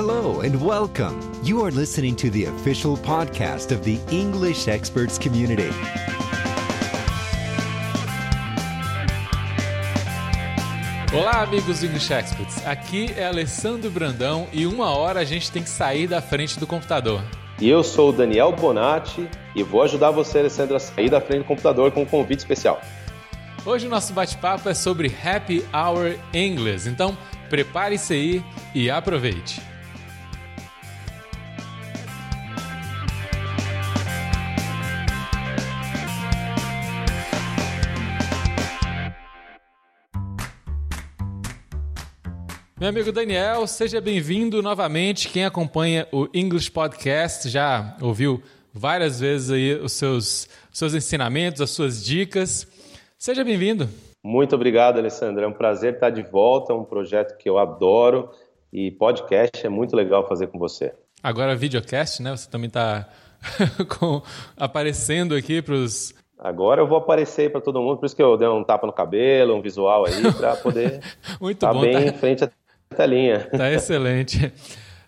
Hello 0.00 0.42
and 0.42 0.54
welcome. 0.64 1.18
You 1.42 1.64
are 1.64 1.72
listening 1.72 2.14
to 2.18 2.30
the 2.30 2.44
official 2.44 2.96
podcast 2.96 3.72
of 3.72 3.82
the 3.82 3.98
English 4.12 4.68
Experts 4.68 5.18
Community. 5.18 5.70
Olá, 11.12 11.42
amigos 11.42 11.82
English 11.82 12.12
Experts. 12.12 12.64
Aqui 12.64 13.12
é 13.16 13.26
Alessandro 13.26 13.90
Brandão 13.90 14.46
e 14.52 14.68
uma 14.68 14.96
hora 14.96 15.18
a 15.18 15.24
gente 15.24 15.50
tem 15.50 15.64
que 15.64 15.68
sair 15.68 16.06
da 16.06 16.22
frente 16.22 16.60
do 16.60 16.66
computador. 16.68 17.20
E 17.60 17.68
eu 17.68 17.82
sou 17.82 18.10
o 18.10 18.12
Daniel 18.12 18.52
Bonatti 18.52 19.28
e 19.52 19.64
vou 19.64 19.82
ajudar 19.82 20.12
você, 20.12 20.38
Alessandro, 20.38 20.76
a 20.76 20.78
sair 20.78 21.10
da 21.10 21.20
frente 21.20 21.40
do 21.40 21.46
computador 21.46 21.90
com 21.90 22.02
um 22.02 22.06
convite 22.06 22.38
especial. 22.38 22.80
Hoje 23.66 23.88
o 23.88 23.90
nosso 23.90 24.12
bate-papo 24.12 24.68
é 24.68 24.74
sobre 24.74 25.12
Happy 25.24 25.64
Hour 25.74 26.14
English, 26.32 26.88
então 26.88 27.18
prepare-se 27.50 28.14
aí 28.14 28.44
e 28.72 28.88
aproveite. 28.88 29.60
Meu 42.80 42.90
amigo 42.90 43.10
Daniel, 43.10 43.66
seja 43.66 44.00
bem-vindo 44.00 44.62
novamente. 44.62 45.28
Quem 45.28 45.44
acompanha 45.44 46.06
o 46.12 46.28
English 46.32 46.70
Podcast 46.70 47.48
já 47.48 47.96
ouviu 48.00 48.40
várias 48.72 49.18
vezes 49.18 49.50
aí 49.50 49.74
os 49.74 49.94
seus, 49.94 50.48
seus 50.70 50.94
ensinamentos, 50.94 51.60
as 51.60 51.70
suas 51.70 52.04
dicas. 52.04 52.68
Seja 53.18 53.42
bem-vindo. 53.42 53.88
Muito 54.22 54.54
obrigado, 54.54 54.96
Alessandro. 54.96 55.42
É 55.42 55.48
um 55.48 55.52
prazer 55.52 55.94
estar 55.94 56.10
de 56.10 56.22
volta. 56.22 56.72
É 56.72 56.76
um 56.76 56.84
projeto 56.84 57.36
que 57.36 57.50
eu 57.50 57.58
adoro 57.58 58.30
e 58.72 58.92
podcast 58.92 59.66
é 59.66 59.68
muito 59.68 59.96
legal 59.96 60.28
fazer 60.28 60.46
com 60.46 60.56
você. 60.56 60.94
Agora 61.20 61.56
videocast, 61.56 62.22
né? 62.22 62.30
Você 62.30 62.48
também 62.48 62.68
está 62.68 63.08
aparecendo 64.56 65.34
aqui 65.34 65.60
para 65.60 65.74
os 65.74 66.14
Agora 66.38 66.80
eu 66.80 66.86
vou 66.86 66.98
aparecer 66.98 67.50
para 67.50 67.60
todo 67.60 67.82
mundo, 67.82 67.98
por 67.98 68.06
isso 68.06 68.14
que 68.14 68.22
eu 68.22 68.36
dei 68.36 68.46
um 68.46 68.62
tapa 68.62 68.86
no 68.86 68.92
cabelo, 68.92 69.56
um 69.56 69.60
visual 69.60 70.06
aí, 70.06 70.32
para 70.32 70.54
poder 70.54 71.00
estar 71.50 71.74
tá 71.74 71.80
bem 71.80 71.92
tá... 71.94 72.02
em 72.02 72.12
frente 72.12 72.44
à 72.44 72.50
telinha. 72.94 73.40
Tá 73.50 73.70
excelente. 73.72 74.52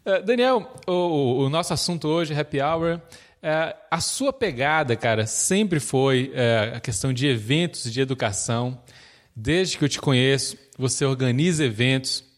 Uh, 0.04 0.24
Daniel, 0.24 0.72
o, 0.86 1.44
o, 1.44 1.48
nosso 1.48 1.72
assunto 1.72 2.08
hoje, 2.08 2.34
Happy 2.34 2.60
Hour, 2.60 2.96
uh, 2.96 3.76
a 3.90 4.00
sua 4.00 4.32
pegada, 4.32 4.96
cara, 4.96 5.26
sempre 5.26 5.80
foi 5.80 6.32
uh, 6.34 6.76
a 6.76 6.80
questão 6.80 7.12
de 7.12 7.26
eventos 7.26 7.92
de 7.92 8.00
educação. 8.00 8.80
Desde 9.34 9.78
que 9.78 9.84
eu 9.84 9.88
te 9.88 10.00
conheço, 10.00 10.56
você 10.78 11.04
organiza 11.04 11.64
eventos 11.64 12.28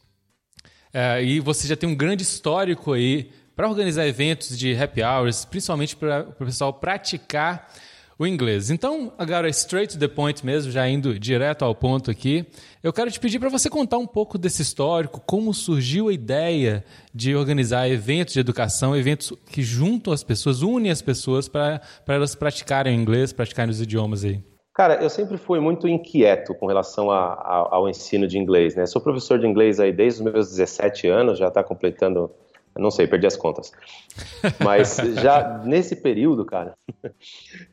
e 1.22 1.40
você 1.40 1.66
já 1.66 1.74
tem 1.74 1.88
um 1.88 1.94
grande 1.94 2.22
histórico 2.22 2.92
aí 2.92 3.30
para 3.56 3.66
organizar 3.66 4.06
eventos 4.06 4.56
de 4.58 4.76
happy 4.76 5.02
hours, 5.02 5.44
principalmente 5.46 5.96
para 5.96 6.28
o 6.28 6.44
pessoal 6.44 6.72
praticar 6.72 7.72
o 8.22 8.26
inglês. 8.26 8.70
Então, 8.70 9.12
agora 9.18 9.48
straight 9.48 9.92
to 9.92 9.98
the 9.98 10.08
point 10.08 10.44
mesmo, 10.44 10.70
já 10.70 10.88
indo 10.88 11.18
direto 11.18 11.64
ao 11.64 11.74
ponto 11.74 12.10
aqui, 12.10 12.46
eu 12.82 12.92
quero 12.92 13.10
te 13.10 13.18
pedir 13.18 13.38
para 13.38 13.48
você 13.48 13.68
contar 13.68 13.98
um 13.98 14.06
pouco 14.06 14.38
desse 14.38 14.62
histórico, 14.62 15.20
como 15.26 15.52
surgiu 15.52 16.08
a 16.08 16.12
ideia 16.12 16.84
de 17.14 17.34
organizar 17.34 17.88
eventos 17.88 18.34
de 18.34 18.40
educação, 18.40 18.96
eventos 18.96 19.32
que 19.50 19.62
juntam 19.62 20.12
as 20.12 20.22
pessoas, 20.22 20.62
unem 20.62 20.90
as 20.90 21.02
pessoas 21.02 21.48
para 21.48 21.80
elas 22.08 22.34
praticarem 22.34 22.98
inglês, 22.98 23.32
praticarem 23.32 23.70
os 23.70 23.80
idiomas 23.80 24.24
aí. 24.24 24.42
Cara, 24.74 25.02
eu 25.02 25.10
sempre 25.10 25.36
fui 25.36 25.60
muito 25.60 25.86
inquieto 25.86 26.54
com 26.54 26.66
relação 26.66 27.10
a, 27.10 27.34
a, 27.34 27.74
ao 27.74 27.88
ensino 27.90 28.26
de 28.26 28.38
inglês, 28.38 28.74
né? 28.74 28.86
Sou 28.86 29.02
professor 29.02 29.38
de 29.38 29.46
inglês 29.46 29.78
aí 29.78 29.92
desde 29.92 30.22
os 30.22 30.32
meus 30.32 30.48
17 30.48 31.08
anos, 31.08 31.38
já 31.38 31.48
está 31.48 31.62
completando 31.62 32.30
não 32.78 32.90
sei, 32.90 33.06
perdi 33.06 33.26
as 33.26 33.36
contas. 33.36 33.72
Mas 34.62 34.96
já 35.20 35.58
nesse 35.64 35.96
período, 35.96 36.44
cara, 36.44 36.74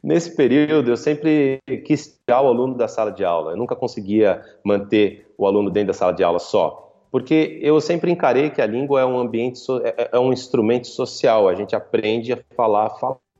nesse 0.03 0.35
período 0.35 0.91
eu 0.91 0.97
sempre 0.97 1.59
quis 1.85 2.19
tirar 2.25 2.41
o 2.41 2.47
aluno 2.47 2.75
da 2.75 2.87
sala 2.87 3.11
de 3.11 3.23
aula. 3.23 3.51
Eu 3.51 3.57
nunca 3.57 3.75
conseguia 3.75 4.43
manter 4.63 5.33
o 5.37 5.45
aluno 5.45 5.69
dentro 5.69 5.87
da 5.87 5.93
sala 5.93 6.13
de 6.13 6.23
aula 6.23 6.39
só. 6.39 6.85
Porque 7.11 7.59
eu 7.61 7.79
sempre 7.81 8.11
encarei 8.11 8.49
que 8.49 8.61
a 8.61 8.67
língua 8.67 9.01
é 9.01 9.05
um 9.05 9.17
ambiente, 9.17 9.59
é, 9.83 10.03
é, 10.03 10.09
é 10.13 10.19
um 10.19 10.31
instrumento 10.31 10.87
social. 10.87 11.47
A 11.47 11.55
gente 11.55 11.75
aprende 11.75 12.33
a 12.33 12.39
falar 12.55 12.91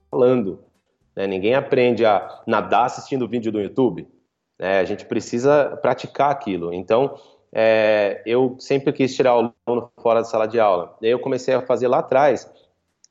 falando. 0.10 0.60
Né? 1.16 1.28
Ninguém 1.28 1.54
aprende 1.54 2.06
a 2.06 2.42
nadar 2.48 2.86
assistindo 2.86 3.28
vídeo 3.28 3.52
do 3.52 3.62
YouTube. 3.62 4.08
Né? 4.58 4.80
A 4.80 4.86
gente 4.86 5.06
precisa 5.06 5.78
praticar 5.82 6.32
aquilo. 6.32 6.74
Então, 6.74 7.16
é, 7.54 8.22
eu 8.26 8.56
sempre 8.60 8.94
quis 8.94 9.16
tirar 9.16 9.36
o 9.36 9.54
aluno 9.66 9.92
fora 10.02 10.20
da 10.20 10.26
sala 10.26 10.48
de 10.48 10.60
aula. 10.60 10.96
Daí 11.02 11.12
eu 11.12 11.20
comecei 11.20 11.54
a 11.54 11.62
fazer 11.62 11.88
lá 11.88 12.00
atrás. 12.00 12.50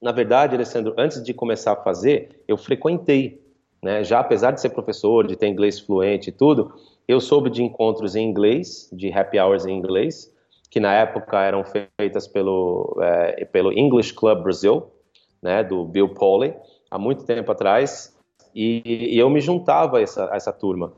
Na 0.00 0.12
verdade, 0.12 0.54
Alessandro, 0.54 0.94
antes 0.96 1.22
de 1.22 1.34
começar 1.34 1.72
a 1.72 1.76
fazer, 1.76 2.42
eu 2.46 2.56
frequentei. 2.56 3.42
Né? 3.82 4.04
Já 4.04 4.20
apesar 4.20 4.52
de 4.52 4.60
ser 4.60 4.70
professor, 4.70 5.26
de 5.26 5.36
ter 5.36 5.48
inglês 5.48 5.80
fluente 5.80 6.30
e 6.30 6.32
tudo, 6.32 6.72
eu 7.06 7.20
soube 7.20 7.50
de 7.50 7.62
encontros 7.62 8.14
em 8.14 8.28
inglês, 8.28 8.88
de 8.92 9.12
happy 9.12 9.38
hours 9.38 9.66
em 9.66 9.76
inglês, 9.76 10.32
que 10.70 10.78
na 10.78 10.92
época 10.94 11.42
eram 11.42 11.64
feitas 11.64 12.28
pelo, 12.28 12.96
é, 13.00 13.44
pelo 13.46 13.72
English 13.72 14.12
Club 14.12 14.42
Brasil, 14.42 14.86
né, 15.42 15.64
do 15.64 15.84
Bill 15.84 16.10
Poley, 16.10 16.54
há 16.90 16.98
muito 16.98 17.24
tempo 17.24 17.50
atrás, 17.50 18.14
e, 18.54 18.82
e 19.14 19.18
eu 19.18 19.30
me 19.30 19.40
juntava 19.40 19.98
a 19.98 20.02
essa, 20.02 20.30
a 20.32 20.36
essa 20.36 20.52
turma. 20.52 20.92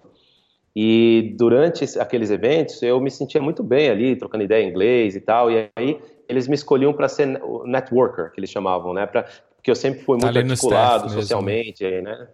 E 0.75 1.35
durante 1.37 1.85
aqueles 1.99 2.31
eventos 2.31 2.83
eu 2.83 3.01
me 3.01 3.11
sentia 3.11 3.43
muito 3.43 3.63
bem 3.63 3.91
ali, 3.91 4.17
trocando 4.17 4.45
ideia 4.45 4.65
em 4.65 4.69
inglês 4.69 5.17
e 5.17 5.21
tal. 5.21 5.51
E 5.51 5.69
aí 5.77 6.01
eles 6.29 6.47
me 6.47 6.55
escolhiam 6.55 6.93
para 6.93 7.09
ser 7.09 7.43
o 7.43 7.67
networker, 7.67 8.31
que 8.33 8.39
eles 8.39 8.51
chamavam, 8.51 8.93
né? 8.93 9.07
Pra, 9.07 9.27
porque 9.57 9.71
eu 9.71 9.75
sempre 9.75 10.01
fui 10.01 10.17
muito 10.17 10.27
ali 10.27 10.39
articulado 10.39 11.11
socialmente, 11.11 11.85
aí, 11.85 12.01
né? 12.01 12.29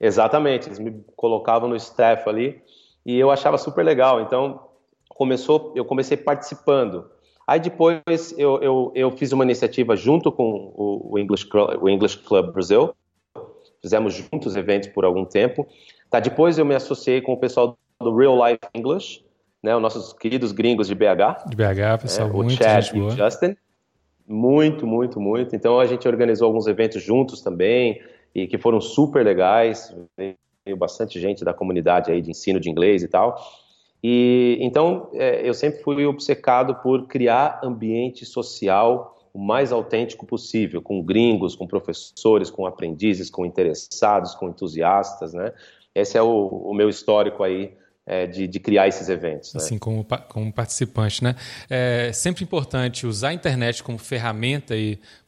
Exatamente, 0.00 0.68
eles 0.68 0.78
me 0.78 1.04
colocavam 1.14 1.68
no 1.68 1.76
staff 1.76 2.28
ali 2.28 2.60
e 3.04 3.18
eu 3.18 3.30
achava 3.30 3.56
super 3.56 3.84
legal. 3.84 4.20
Então 4.20 4.68
começou, 5.08 5.72
eu 5.76 5.84
comecei 5.84 6.16
participando. 6.16 7.08
Aí 7.46 7.60
depois 7.60 8.34
eu, 8.38 8.60
eu, 8.62 8.92
eu 8.94 9.10
fiz 9.12 9.32
uma 9.32 9.44
iniciativa 9.44 9.94
junto 9.96 10.32
com 10.32 10.72
o, 10.74 11.12
o, 11.12 11.18
English, 11.18 11.46
o 11.80 11.88
English 11.88 12.18
Club 12.18 12.52
Brasil. 12.52 12.94
Fizemos 13.82 14.14
juntos 14.14 14.56
eventos 14.56 14.88
por 14.88 15.04
algum 15.04 15.24
tempo. 15.24 15.66
Tá, 16.10 16.18
depois 16.18 16.58
eu 16.58 16.64
me 16.64 16.74
associei 16.74 17.20
com 17.20 17.32
o 17.32 17.36
pessoal 17.36 17.78
do 18.00 18.16
Real 18.16 18.36
Life 18.44 18.60
English, 18.74 19.24
né, 19.62 19.76
os 19.76 19.82
nossos 19.82 20.12
queridos 20.12 20.52
gringos 20.52 20.88
de 20.88 20.94
BH. 20.94 21.48
De 21.48 21.56
BH, 21.56 22.02
pessoal, 22.02 22.28
é, 22.28 22.32
o 22.32 22.50
Chad 22.50 22.88
e 22.94 23.00
o 23.00 23.10
Justin. 23.10 23.56
Muito, 24.26 24.86
muito, 24.86 25.20
muito. 25.20 25.54
Então 25.54 25.78
a 25.78 25.86
gente 25.86 26.06
organizou 26.08 26.46
alguns 26.46 26.66
eventos 26.66 27.02
juntos 27.02 27.40
também 27.40 28.00
e 28.34 28.46
que 28.46 28.58
foram 28.58 28.80
super 28.80 29.24
legais. 29.24 29.94
Veio 30.16 30.76
bastante 30.76 31.20
gente 31.20 31.44
da 31.44 31.52
comunidade 31.52 32.10
aí 32.10 32.20
de 32.20 32.30
ensino 32.30 32.58
de 32.58 32.70
inglês 32.70 33.02
e 33.02 33.08
tal. 33.08 33.36
E 34.02 34.56
então 34.60 35.10
é, 35.14 35.46
eu 35.46 35.52
sempre 35.52 35.82
fui 35.82 36.06
obcecado 36.06 36.76
por 36.76 37.06
criar 37.06 37.60
ambiente 37.62 38.24
social 38.24 39.16
o 39.32 39.38
mais 39.38 39.70
autêntico 39.70 40.26
possível, 40.26 40.82
com 40.82 41.02
gringos, 41.02 41.54
com 41.54 41.66
professores, 41.66 42.50
com 42.50 42.66
aprendizes, 42.66 43.30
com 43.30 43.46
interessados, 43.46 44.34
com 44.34 44.48
entusiastas, 44.48 45.32
né? 45.32 45.52
Esse 45.94 46.16
é 46.16 46.22
o, 46.22 46.46
o 46.46 46.74
meu 46.74 46.88
histórico 46.88 47.42
aí 47.42 47.72
é, 48.06 48.26
de, 48.26 48.48
de, 48.48 48.58
criar 48.58 48.88
esses 48.88 49.08
eventos. 49.08 49.54
Né? 49.54 49.60
Assim, 49.60 49.78
como, 49.78 50.04
como 50.28 50.52
participante, 50.52 51.22
né? 51.22 51.36
É 51.68 52.12
sempre 52.12 52.42
importante 52.42 53.06
usar 53.06 53.28
a 53.28 53.32
internet 53.32 53.84
como 53.84 53.98
ferramenta 53.98 54.74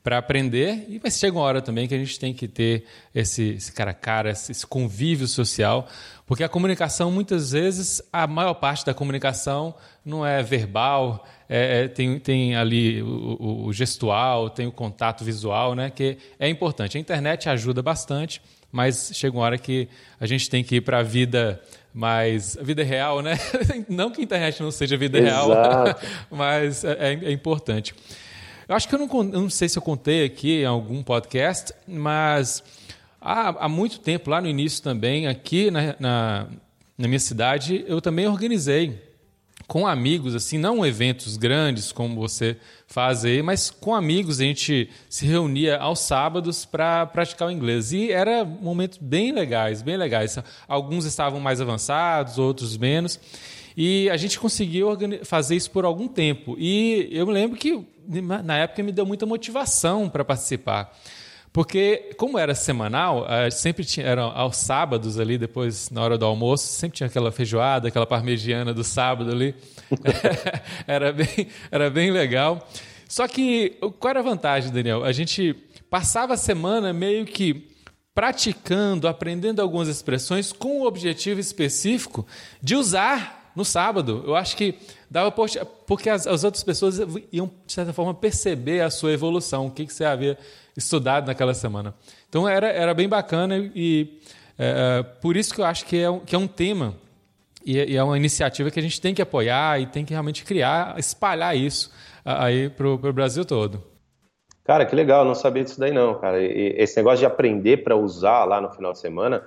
para 0.02 0.18
aprender, 0.18 0.86
e 0.88 1.00
mas 1.02 1.16
chega 1.16 1.36
uma 1.36 1.44
hora 1.44 1.62
também 1.62 1.86
que 1.86 1.94
a 1.94 1.98
gente 1.98 2.18
tem 2.18 2.34
que 2.34 2.48
ter 2.48 2.84
esse, 3.14 3.50
esse 3.50 3.72
cara 3.72 3.92
a 3.92 3.94
cara, 3.94 4.30
esse 4.30 4.66
convívio 4.66 5.28
social, 5.28 5.86
porque 6.26 6.42
a 6.42 6.48
comunicação, 6.48 7.10
muitas 7.10 7.52
vezes, 7.52 8.02
a 8.12 8.26
maior 8.26 8.54
parte 8.54 8.84
da 8.84 8.94
comunicação 8.94 9.74
não 10.04 10.26
é 10.26 10.42
verbal, 10.42 11.24
é, 11.48 11.84
é, 11.84 11.88
tem, 11.88 12.18
tem 12.18 12.56
ali 12.56 13.02
o, 13.02 13.66
o, 13.66 13.72
gestual, 13.72 14.50
tem 14.50 14.66
o 14.66 14.72
contato 14.72 15.22
visual, 15.22 15.74
né? 15.74 15.90
Que 15.90 16.18
é 16.38 16.48
importante. 16.48 16.96
A 16.96 17.00
internet 17.00 17.48
ajuda 17.48 17.82
bastante, 17.82 18.40
mas 18.72 19.10
chega 19.12 19.36
uma 19.36 19.44
hora 19.44 19.58
que 19.58 19.86
a 20.18 20.26
gente 20.26 20.48
tem 20.48 20.64
que 20.64 20.76
ir 20.76 20.80
para 20.80 21.00
a 21.00 21.02
vida 21.02 21.62
mais 21.92 22.56
a 22.56 22.62
vida 22.62 22.82
real, 22.82 23.20
né? 23.20 23.38
Não 23.86 24.10
que 24.10 24.22
a 24.22 24.24
internet 24.24 24.62
não 24.62 24.70
seja 24.70 24.96
vida 24.96 25.18
Exato. 25.18 25.48
real, 25.48 26.00
mas 26.30 26.82
é, 26.84 27.18
é, 27.22 27.30
importante. 27.30 27.94
Eu 28.66 28.74
acho 28.74 28.88
que 28.88 28.94
eu 28.94 28.98
não, 28.98 29.06
eu 29.06 29.42
não 29.42 29.50
sei 29.50 29.68
se 29.68 29.76
eu 29.76 29.82
contei 29.82 30.24
aqui 30.24 30.62
em 30.62 30.64
algum 30.64 31.02
podcast, 31.02 31.74
mas 31.86 32.64
há, 33.20 33.66
há 33.66 33.68
muito 33.68 34.00
tempo, 34.00 34.30
lá 34.30 34.40
no 34.40 34.48
início 34.48 34.82
também, 34.82 35.26
aqui 35.26 35.70
na, 35.70 35.94
na, 36.00 36.46
na 36.96 37.08
minha 37.08 37.20
cidade, 37.20 37.84
eu 37.86 38.00
também 38.00 38.26
organizei 38.26 39.11
com 39.72 39.86
amigos, 39.86 40.34
assim, 40.34 40.58
não 40.58 40.84
eventos 40.84 41.38
grandes 41.38 41.92
como 41.92 42.20
você 42.20 42.58
faz 42.86 43.24
aí, 43.24 43.42
mas 43.42 43.70
com 43.70 43.94
amigos 43.94 44.38
a 44.38 44.44
gente 44.44 44.90
se 45.08 45.24
reunia 45.24 45.78
aos 45.78 46.00
sábados 46.00 46.66
para 46.66 47.06
praticar 47.06 47.48
o 47.48 47.50
inglês. 47.50 47.90
E 47.90 48.12
era 48.12 48.44
momentos 48.44 48.98
bem 48.98 49.32
legais, 49.32 49.80
bem 49.80 49.96
legais. 49.96 50.36
Alguns 50.68 51.06
estavam 51.06 51.40
mais 51.40 51.58
avançados, 51.58 52.36
outros 52.36 52.76
menos. 52.76 53.18
E 53.74 54.10
a 54.10 54.16
gente 54.18 54.38
conseguiu 54.38 54.90
fazer 55.24 55.56
isso 55.56 55.70
por 55.70 55.86
algum 55.86 56.06
tempo. 56.06 56.54
E 56.58 57.08
eu 57.10 57.26
me 57.26 57.32
lembro 57.32 57.56
que 57.56 57.82
na 58.44 58.58
época 58.58 58.82
me 58.82 58.92
deu 58.92 59.06
muita 59.06 59.24
motivação 59.24 60.06
para 60.06 60.22
participar. 60.22 60.94
Porque, 61.52 62.14
como 62.16 62.38
era 62.38 62.54
semanal, 62.54 63.26
eh, 63.28 63.50
sempre 63.50 63.84
tinha, 63.84 64.06
eram 64.06 64.32
aos 64.34 64.56
sábados 64.56 65.18
ali, 65.18 65.36
depois, 65.36 65.90
na 65.90 66.02
hora 66.02 66.16
do 66.16 66.24
almoço, 66.24 66.66
sempre 66.66 66.96
tinha 66.96 67.06
aquela 67.06 67.30
feijoada, 67.30 67.88
aquela 67.88 68.06
parmegiana 68.06 68.72
do 68.72 68.82
sábado 68.82 69.30
ali. 69.30 69.54
era, 70.86 71.12
bem, 71.12 71.48
era 71.70 71.90
bem 71.90 72.10
legal. 72.10 72.66
Só 73.06 73.28
que, 73.28 73.76
qual 73.98 74.10
era 74.10 74.20
a 74.20 74.22
vantagem, 74.22 74.72
Daniel? 74.72 75.04
A 75.04 75.12
gente 75.12 75.54
passava 75.90 76.32
a 76.32 76.38
semana 76.38 76.90
meio 76.94 77.26
que 77.26 77.68
praticando, 78.14 79.06
aprendendo 79.06 79.60
algumas 79.60 79.88
expressões 79.88 80.52
com 80.52 80.80
o 80.80 80.86
objetivo 80.86 81.38
específico 81.38 82.26
de 82.62 82.74
usar 82.74 83.41
no 83.54 83.64
sábado. 83.64 84.22
Eu 84.26 84.34
acho 84.34 84.56
que 84.56 84.74
dava 85.10 85.30
porque 85.86 86.08
as, 86.08 86.26
as 86.26 86.44
outras 86.44 86.62
pessoas 86.62 86.98
iam, 87.32 87.50
de 87.66 87.72
certa 87.72 87.92
forma, 87.92 88.14
perceber 88.14 88.80
a 88.80 88.90
sua 88.90 89.12
evolução, 89.12 89.66
o 89.66 89.70
que, 89.70 89.86
que 89.86 89.92
você 89.92 90.04
havia 90.04 90.38
estudado 90.76 91.26
naquela 91.26 91.54
semana. 91.54 91.94
Então 92.28 92.48
era, 92.48 92.68
era 92.68 92.94
bem 92.94 93.08
bacana 93.08 93.56
e 93.74 94.20
é, 94.58 95.00
é, 95.00 95.02
por 95.02 95.36
isso 95.36 95.54
que 95.54 95.60
eu 95.60 95.64
acho 95.64 95.84
que 95.86 95.98
é 95.98 96.10
um, 96.10 96.20
que 96.20 96.34
é 96.34 96.38
um 96.38 96.46
tema 96.46 96.94
e, 97.64 97.76
e 97.76 97.96
é 97.96 98.02
uma 98.02 98.16
iniciativa 98.16 98.70
que 98.70 98.78
a 98.78 98.82
gente 98.82 99.00
tem 99.00 99.14
que 99.14 99.22
apoiar 99.22 99.80
e 99.80 99.86
tem 99.86 100.04
que 100.04 100.12
realmente 100.12 100.44
criar, 100.44 100.98
espalhar 100.98 101.56
isso 101.56 101.92
aí 102.24 102.68
para 102.70 102.88
o 102.88 103.12
Brasil 103.12 103.44
todo. 103.44 103.82
Cara, 104.64 104.86
que 104.86 104.94
legal, 104.94 105.24
não 105.24 105.34
sabia 105.34 105.64
disso 105.64 105.78
daí 105.78 105.92
não, 105.92 106.14
cara. 106.14 106.40
E 106.40 106.74
esse 106.76 106.96
negócio 106.96 107.18
de 107.18 107.26
aprender 107.26 107.78
para 107.78 107.96
usar 107.96 108.44
lá 108.44 108.60
no 108.60 108.70
final 108.70 108.92
de 108.92 109.00
semana 109.00 109.42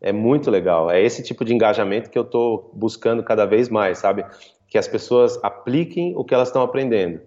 é 0.00 0.12
muito 0.12 0.50
legal. 0.50 0.90
É 0.90 1.02
esse 1.02 1.22
tipo 1.22 1.44
de 1.44 1.54
engajamento 1.54 2.10
que 2.10 2.18
eu 2.18 2.22
estou 2.22 2.70
buscando 2.74 3.22
cada 3.22 3.44
vez 3.44 3.68
mais, 3.68 3.98
sabe? 3.98 4.24
Que 4.68 4.78
as 4.78 4.86
pessoas 4.86 5.38
apliquem 5.42 6.14
o 6.16 6.24
que 6.24 6.34
elas 6.34 6.48
estão 6.48 6.62
aprendendo. 6.62 7.20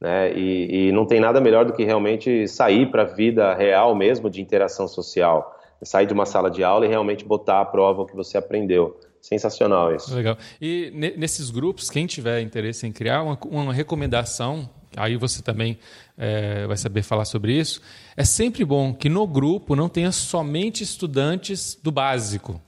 Né? 0.00 0.32
E, 0.32 0.88
e, 0.88 0.92
não 0.92 1.04
tem 1.04 1.20
nada 1.20 1.40
melhor 1.40 1.66
do 1.66 1.74
que 1.74 1.84
realmente 1.84 2.48
sair 2.48 2.90
para 2.90 3.02
a 3.02 3.04
vida 3.04 3.54
real 3.54 3.94
mesmo 3.94 4.30
de 4.30 4.40
interação 4.40 4.88
social. 4.88 5.56
Sair 5.82 6.06
de 6.06 6.12
uma 6.12 6.26
sala 6.26 6.50
de 6.50 6.64
aula 6.64 6.86
e 6.86 6.88
realmente 6.88 7.24
botar 7.24 7.60
à 7.60 7.64
prova 7.64 8.02
o 8.02 8.06
que 8.06 8.16
você 8.16 8.36
aprendeu. 8.38 8.98
Sensacional 9.20 9.94
isso. 9.94 10.14
Legal. 10.14 10.36
E 10.60 10.90
nesses 11.16 11.50
grupos, 11.50 11.90
quem 11.90 12.06
tiver 12.06 12.40
interesse 12.40 12.86
em 12.86 12.92
criar 12.92 13.22
uma, 13.22 13.38
uma 13.46 13.72
recomendação, 13.72 14.68
aí 14.96 15.16
você 15.16 15.42
também 15.42 15.78
é, 16.16 16.66
vai 16.66 16.76
saber 16.76 17.02
falar 17.02 17.24
sobre 17.24 17.58
isso. 17.58 17.80
É 18.16 18.24
sempre 18.24 18.64
bom 18.64 18.92
que 18.92 19.08
no 19.08 19.26
grupo 19.26 19.76
não 19.76 19.88
tenha 19.88 20.12
somente 20.12 20.82
estudantes 20.82 21.78
do 21.82 21.90
básico 21.90 22.60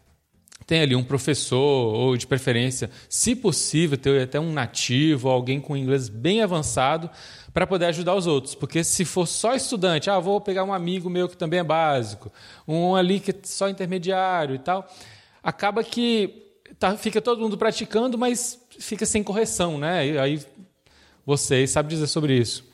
tem 0.73 0.81
ali 0.81 0.97
um 0.97 1.05
professor, 1.05 1.95
ou 1.95 2.17
de 2.17 2.27
preferência, 2.27 2.91
se 3.09 3.35
possível, 3.37 3.99
ter 3.99 4.23
até 4.23 4.41
um 4.41 4.53
nativo, 4.53 5.29
alguém 5.29 5.61
com 5.61 5.77
inglês 5.77 6.09
bem 6.09 6.41
avançado, 6.41 7.11
para 7.53 7.67
poder 7.67 7.87
ajudar 7.87 8.15
os 8.15 8.27
outros. 8.27 8.55
Porque 8.55 8.83
se 8.83 9.05
for 9.05 9.27
só 9.27 9.55
estudante, 9.55 10.09
ah, 10.09 10.19
vou 10.19 10.41
pegar 10.41 10.65
um 10.65 10.73
amigo 10.73 11.11
meu 11.11 11.29
que 11.29 11.37
também 11.37 11.61
é 11.61 11.65
básico, 11.65 12.33
um 12.67 12.95
ali 12.95 13.21
que 13.21 13.33
é 13.33 13.35
só 13.43 13.69
intermediário 13.69 14.55
e 14.55 14.59
tal, 14.59 14.89
acaba 15.43 15.85
que 15.85 16.43
tá, 16.79 16.97
fica 16.97 17.21
todo 17.21 17.41
mundo 17.41 17.59
praticando, 17.59 18.17
mas 18.17 18.59
fica 18.79 19.05
sem 19.05 19.23
correção, 19.23 19.77
né? 19.77 20.19
Aí 20.19 20.41
vocês 21.25 21.71
sabem 21.71 21.91
dizer 21.91 22.07
sobre 22.07 22.35
isso. 22.35 22.71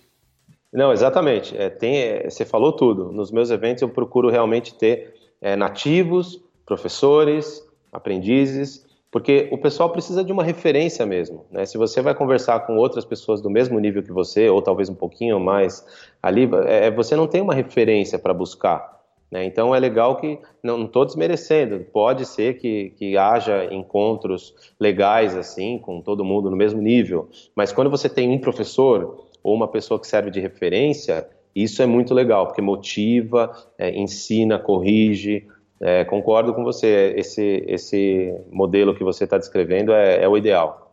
Não, 0.73 0.93
exatamente. 0.93 1.57
É, 1.57 1.71
tem, 1.71 1.97
é, 1.97 2.29
você 2.31 2.45
falou 2.45 2.73
tudo. 2.73 3.11
Nos 3.13 3.31
meus 3.31 3.51
eventos 3.51 3.83
eu 3.83 3.89
procuro 3.89 4.29
realmente 4.29 4.75
ter 4.75 5.15
é, 5.41 5.57
nativos, 5.57 6.43
professores, 6.67 7.67
aprendizes, 7.93 8.87
porque 9.11 9.49
o 9.51 9.59
pessoal 9.59 9.91
precisa 9.91 10.23
de 10.23 10.31
uma 10.31 10.45
referência 10.45 11.07
mesmo. 11.07 11.47
Né? 11.51 11.65
Se 11.65 11.79
você 11.79 12.03
vai 12.03 12.15
conversar 12.15 12.61
com 12.67 12.77
outras 12.77 13.05
pessoas 13.05 13.41
do 13.41 13.49
mesmo 13.49 13.79
nível 13.79 14.03
que 14.03 14.13
você, 14.13 14.51
ou 14.51 14.61
talvez 14.61 14.91
um 14.91 14.95
pouquinho 14.95 15.41
mais 15.41 15.85
ali, 16.23 16.49
é, 16.67 16.87
é 16.87 16.91
você 16.91 17.17
não 17.17 17.27
tem 17.27 17.41
uma 17.41 17.55
referência 17.55 18.19
para 18.19 18.35
buscar. 18.35 18.98
Né? 19.31 19.45
Então 19.45 19.75
é 19.75 19.79
legal 19.79 20.17
que, 20.17 20.39
não 20.63 20.85
estou 20.85 21.05
desmerecendo, 21.05 21.81
pode 21.93 22.25
ser 22.25 22.59
que, 22.59 22.91
que 22.97 23.17
haja 23.17 23.73
encontros 23.73 24.55
legais 24.81 25.37
assim, 25.37 25.79
com 25.79 26.01
todo 26.01 26.25
mundo 26.25 26.51
no 26.51 26.57
mesmo 26.57 26.81
nível, 26.81 27.29
mas 27.55 27.73
quando 27.73 27.91
você 27.91 28.09
tem 28.09 28.31
um 28.31 28.39
professor 28.39 29.25
ou 29.43 29.55
uma 29.55 29.69
pessoa 29.69 30.01
que 30.01 30.07
serve 30.07 30.31
de 30.31 30.41
referência, 30.41 31.29
isso 31.55 31.83
é 31.83 31.87
muito 31.87 32.15
legal, 32.15 32.47
porque 32.47 32.63
motiva, 32.63 33.51
é, 33.77 33.91
ensina, 33.91 34.59
corrige, 34.59 35.47
é, 35.81 36.05
concordo 36.05 36.55
com 36.55 36.65
você, 36.65 37.15
esse, 37.17 37.65
esse 37.67 38.35
modelo 38.51 38.95
que 38.95 39.05
você 39.05 39.25
está 39.25 39.39
descrevendo 39.39 39.93
é, 39.93 40.23
é, 40.23 40.29
o 40.29 40.37
ideal. 40.37 40.88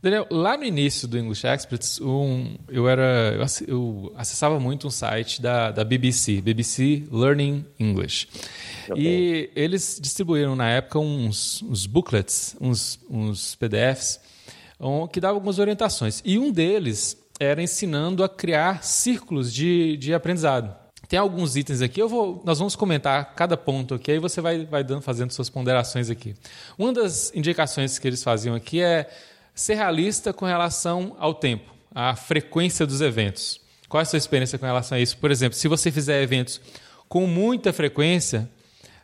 Daniel, 0.00 0.26
lá 0.30 0.56
no 0.56 0.64
início 0.64 1.08
do 1.08 1.18
English 1.18 1.44
Experts, 1.44 2.00
um, 2.00 2.56
eu, 2.68 2.88
era, 2.88 3.34
eu 3.66 4.12
acessava 4.16 4.60
muito 4.60 4.86
um 4.86 4.90
site 4.90 5.42
da, 5.42 5.72
da 5.72 5.82
BBC, 5.84 6.40
BBC 6.40 7.04
Learning 7.10 7.66
English. 7.80 8.28
Okay. 8.88 9.02
E 9.02 9.50
eles 9.56 9.98
distribuíram 10.00 10.54
na 10.54 10.68
época 10.70 11.00
uns, 11.00 11.62
uns 11.62 11.84
booklets, 11.84 12.56
uns, 12.60 13.00
uns 13.10 13.56
PDFs, 13.56 14.20
um, 14.78 15.08
que 15.08 15.20
davam 15.20 15.36
algumas 15.36 15.58
orientações. 15.58 16.22
E 16.24 16.38
um 16.38 16.52
deles 16.52 17.16
era 17.40 17.60
ensinando 17.60 18.22
a 18.22 18.28
criar 18.28 18.84
círculos 18.84 19.52
de, 19.52 19.96
de 19.96 20.14
aprendizado. 20.14 20.76
Tem 21.08 21.18
alguns 21.18 21.56
itens 21.56 21.80
aqui, 21.80 22.00
eu 22.00 22.08
vou, 22.08 22.42
nós 22.44 22.58
vamos 22.58 22.76
comentar 22.76 23.34
cada 23.34 23.56
ponto 23.56 23.94
aqui, 23.94 24.12
aí 24.12 24.18
você 24.18 24.40
vai, 24.42 24.66
vai 24.66 24.84
dando, 24.84 25.00
fazendo 25.00 25.32
suas 25.32 25.48
ponderações 25.48 26.10
aqui. 26.10 26.34
Uma 26.76 26.92
das 26.92 27.32
indicações 27.34 27.98
que 27.98 28.06
eles 28.06 28.22
faziam 28.22 28.54
aqui 28.54 28.82
é 28.82 29.08
ser 29.60 29.74
realista 29.74 30.32
com 30.32 30.44
relação 30.44 31.16
ao 31.18 31.34
tempo, 31.34 31.72
à 31.94 32.14
frequência 32.14 32.86
dos 32.86 33.00
eventos. 33.00 33.60
Qual 33.88 34.00
é 34.00 34.02
a 34.02 34.06
sua 34.06 34.18
experiência 34.18 34.58
com 34.58 34.66
relação 34.66 34.96
a 34.96 35.00
isso? 35.00 35.16
Por 35.18 35.30
exemplo, 35.30 35.56
se 35.56 35.66
você 35.68 35.90
fizer 35.90 36.22
eventos 36.22 36.60
com 37.08 37.26
muita 37.26 37.72
frequência, 37.72 38.48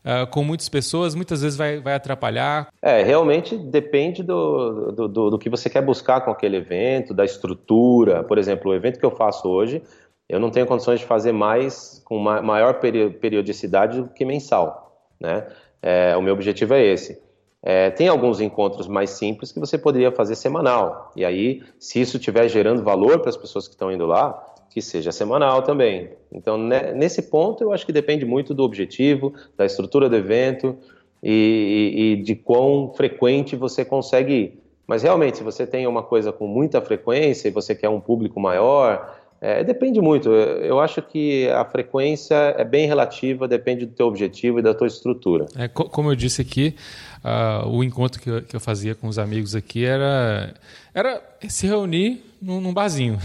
uh, 0.05 0.27
com 0.31 0.45
muitas 0.45 0.69
pessoas, 0.69 1.15
muitas 1.15 1.41
vezes 1.43 1.57
vai, 1.57 1.81
vai 1.81 1.95
atrapalhar. 1.95 2.69
É, 2.83 3.03
realmente 3.03 3.57
depende 3.57 4.23
do, 4.23 4.93
do, 4.93 5.09
do, 5.09 5.31
do 5.31 5.39
que 5.39 5.49
você 5.49 5.71
quer 5.71 5.83
buscar 5.83 6.21
com 6.21 6.31
aquele 6.31 6.59
evento, 6.59 7.15
da 7.15 7.25
estrutura. 7.25 8.23
Por 8.23 8.37
exemplo, 8.37 8.71
o 8.71 8.75
evento 8.75 8.99
que 8.99 9.07
eu 9.07 9.11
faço 9.11 9.49
hoje 9.49 9.83
eu 10.29 10.41
não 10.41 10.51
tenho 10.51 10.67
condições 10.67 11.01
de 11.01 11.07
fazer 11.07 11.33
mais 11.33 12.03
com 12.05 12.19
maior 12.19 12.81
periodicidade 12.81 14.01
do 14.01 14.09
que 14.09 14.25
mensal. 14.25 15.07
Né? 15.21 15.47
É, 15.83 16.17
o 16.17 16.23
meu 16.23 16.33
objetivo 16.33 16.75
é 16.75 16.85
esse. 16.85 17.23
É, 17.67 17.89
tem 17.89 18.09
alguns 18.09 18.43
encontros 18.43 18.87
mais 18.87 19.09
simples 19.11 19.51
que 19.51 19.59
você 19.59 19.79
poderia 19.79 20.13
fazer 20.13 20.35
semanal. 20.35 21.11
E 21.17 21.25
aí, 21.25 21.63
se 21.79 21.99
isso 21.99 22.19
estiver 22.19 22.47
gerando 22.47 22.83
valor 22.83 23.21
para 23.21 23.31
as 23.31 23.39
pessoas 23.39 23.67
que 23.67 23.73
estão 23.73 23.91
indo 23.91 24.05
lá, 24.05 24.55
que 24.69 24.83
seja 24.83 25.11
semanal 25.11 25.63
também. 25.63 26.11
Então, 26.31 26.59
né, 26.59 26.93
nesse 26.93 27.23
ponto, 27.23 27.65
eu 27.65 27.73
acho 27.73 27.87
que 27.87 27.93
depende 27.93 28.27
muito 28.27 28.53
do 28.53 28.63
objetivo, 28.63 29.33
da 29.57 29.65
estrutura 29.65 30.11
do 30.11 30.17
evento 30.17 30.77
e, 31.23 31.95
e, 31.95 32.01
e 32.01 32.23
de 32.23 32.35
quão 32.35 32.93
frequente 32.93 33.57
você 33.57 33.83
consegue 33.83 34.33
ir. 34.35 34.63
Mas 34.87 35.03
realmente, 35.03 35.39
se 35.39 35.43
você 35.43 35.67
tem 35.67 35.87
uma 35.87 36.03
coisa 36.03 36.33
com 36.33 36.47
muita 36.47 36.83
frequência 36.83 37.49
e 37.49 37.51
você 37.51 37.75
quer 37.75 37.89
um 37.89 38.01
público 38.01 38.39
maior, 38.39 39.17
é, 39.45 39.63
depende 39.63 40.01
muito. 40.01 40.31
Eu 40.31 40.81
acho 40.81 41.03
que 41.03 41.51
a 41.51 41.67
frequência 41.67 42.35
é 42.57 42.65
bem 42.65 42.87
relativa, 42.87 43.47
depende 43.47 43.85
do 43.85 43.93
teu 43.93 44.07
objetivo 44.07 44.59
e 44.59 44.63
da 44.63 44.73
tua 44.73 44.87
estrutura. 44.87 45.45
É, 45.55 45.69
como 45.69 46.11
eu 46.11 46.17
disse 46.17 46.41
aqui, 46.41 46.75
uh, 47.23 47.69
o 47.69 47.85
encontro 47.85 48.23
que 48.23 48.31
eu, 48.31 48.41
que 48.41 48.57
eu, 48.57 48.61
fazia 48.61 48.95
com 48.95 49.07
os 49.07 49.19
amigos 49.19 49.55
aqui 49.55 49.85
era, 49.85 50.55
era 50.95 51.23
se 51.47 51.67
reunir 51.67 52.25
num, 52.41 52.59
num 52.59 52.73
barzinho. 52.73 53.19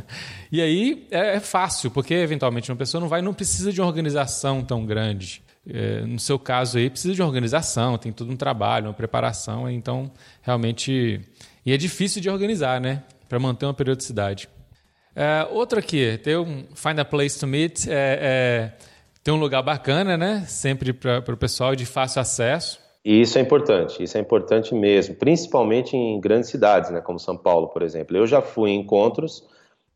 e 0.50 0.62
aí 0.62 1.06
é, 1.10 1.36
é, 1.36 1.40
fácil, 1.40 1.90
porque 1.90 2.14
eventualmente 2.14 2.72
uma 2.72 2.78
pessoa 2.78 2.98
não 2.98 3.08
vai, 3.08 3.20
não 3.20 3.34
precisa 3.34 3.70
de 3.70 3.78
uma 3.78 3.86
organização 3.86 4.64
tão 4.64 4.86
grande. 4.86 5.42
É, 5.68 6.00
no 6.06 6.18
seu 6.18 6.38
caso 6.38 6.78
aí, 6.78 6.88
precisa 6.88 7.12
de 7.12 7.20
uma 7.20 7.28
organização, 7.28 7.98
tem 7.98 8.12
todo 8.12 8.32
um 8.32 8.36
trabalho, 8.36 8.86
uma 8.86 8.94
preparação, 8.94 9.70
então 9.70 10.10
realmente. 10.40 11.20
E 11.66 11.70
é 11.70 11.76
difícil 11.76 12.22
de 12.22 12.30
organizar, 12.30 12.80
né? 12.80 13.02
Para 13.28 13.38
manter 13.38 13.66
uma 13.66 13.74
periodicidade. 13.74 14.48
É, 15.16 15.48
outro 15.50 15.78
aqui, 15.78 16.18
tem 16.18 16.36
um 16.36 16.66
Find 16.74 16.98
a 16.98 17.04
Place 17.04 17.40
to 17.40 17.46
Meet, 17.46 17.86
é, 17.88 17.90
é, 17.90 18.72
tem 19.24 19.32
um 19.32 19.38
lugar 19.38 19.62
bacana, 19.62 20.14
né? 20.14 20.44
Sempre 20.46 20.92
para 20.92 21.32
o 21.32 21.36
pessoal 21.38 21.74
de 21.74 21.86
fácil 21.86 22.20
acesso. 22.20 22.78
E 23.02 23.22
isso 23.22 23.38
é 23.38 23.40
importante, 23.40 24.02
isso 24.02 24.18
é 24.18 24.20
importante 24.20 24.74
mesmo, 24.74 25.14
principalmente 25.14 25.96
em 25.96 26.20
grandes 26.20 26.50
cidades, 26.50 26.90
né, 26.90 27.00
como 27.00 27.20
São 27.20 27.36
Paulo, 27.36 27.68
por 27.68 27.82
exemplo. 27.82 28.16
Eu 28.16 28.26
já 28.26 28.42
fui 28.42 28.70
em 28.70 28.80
encontros 28.80 29.42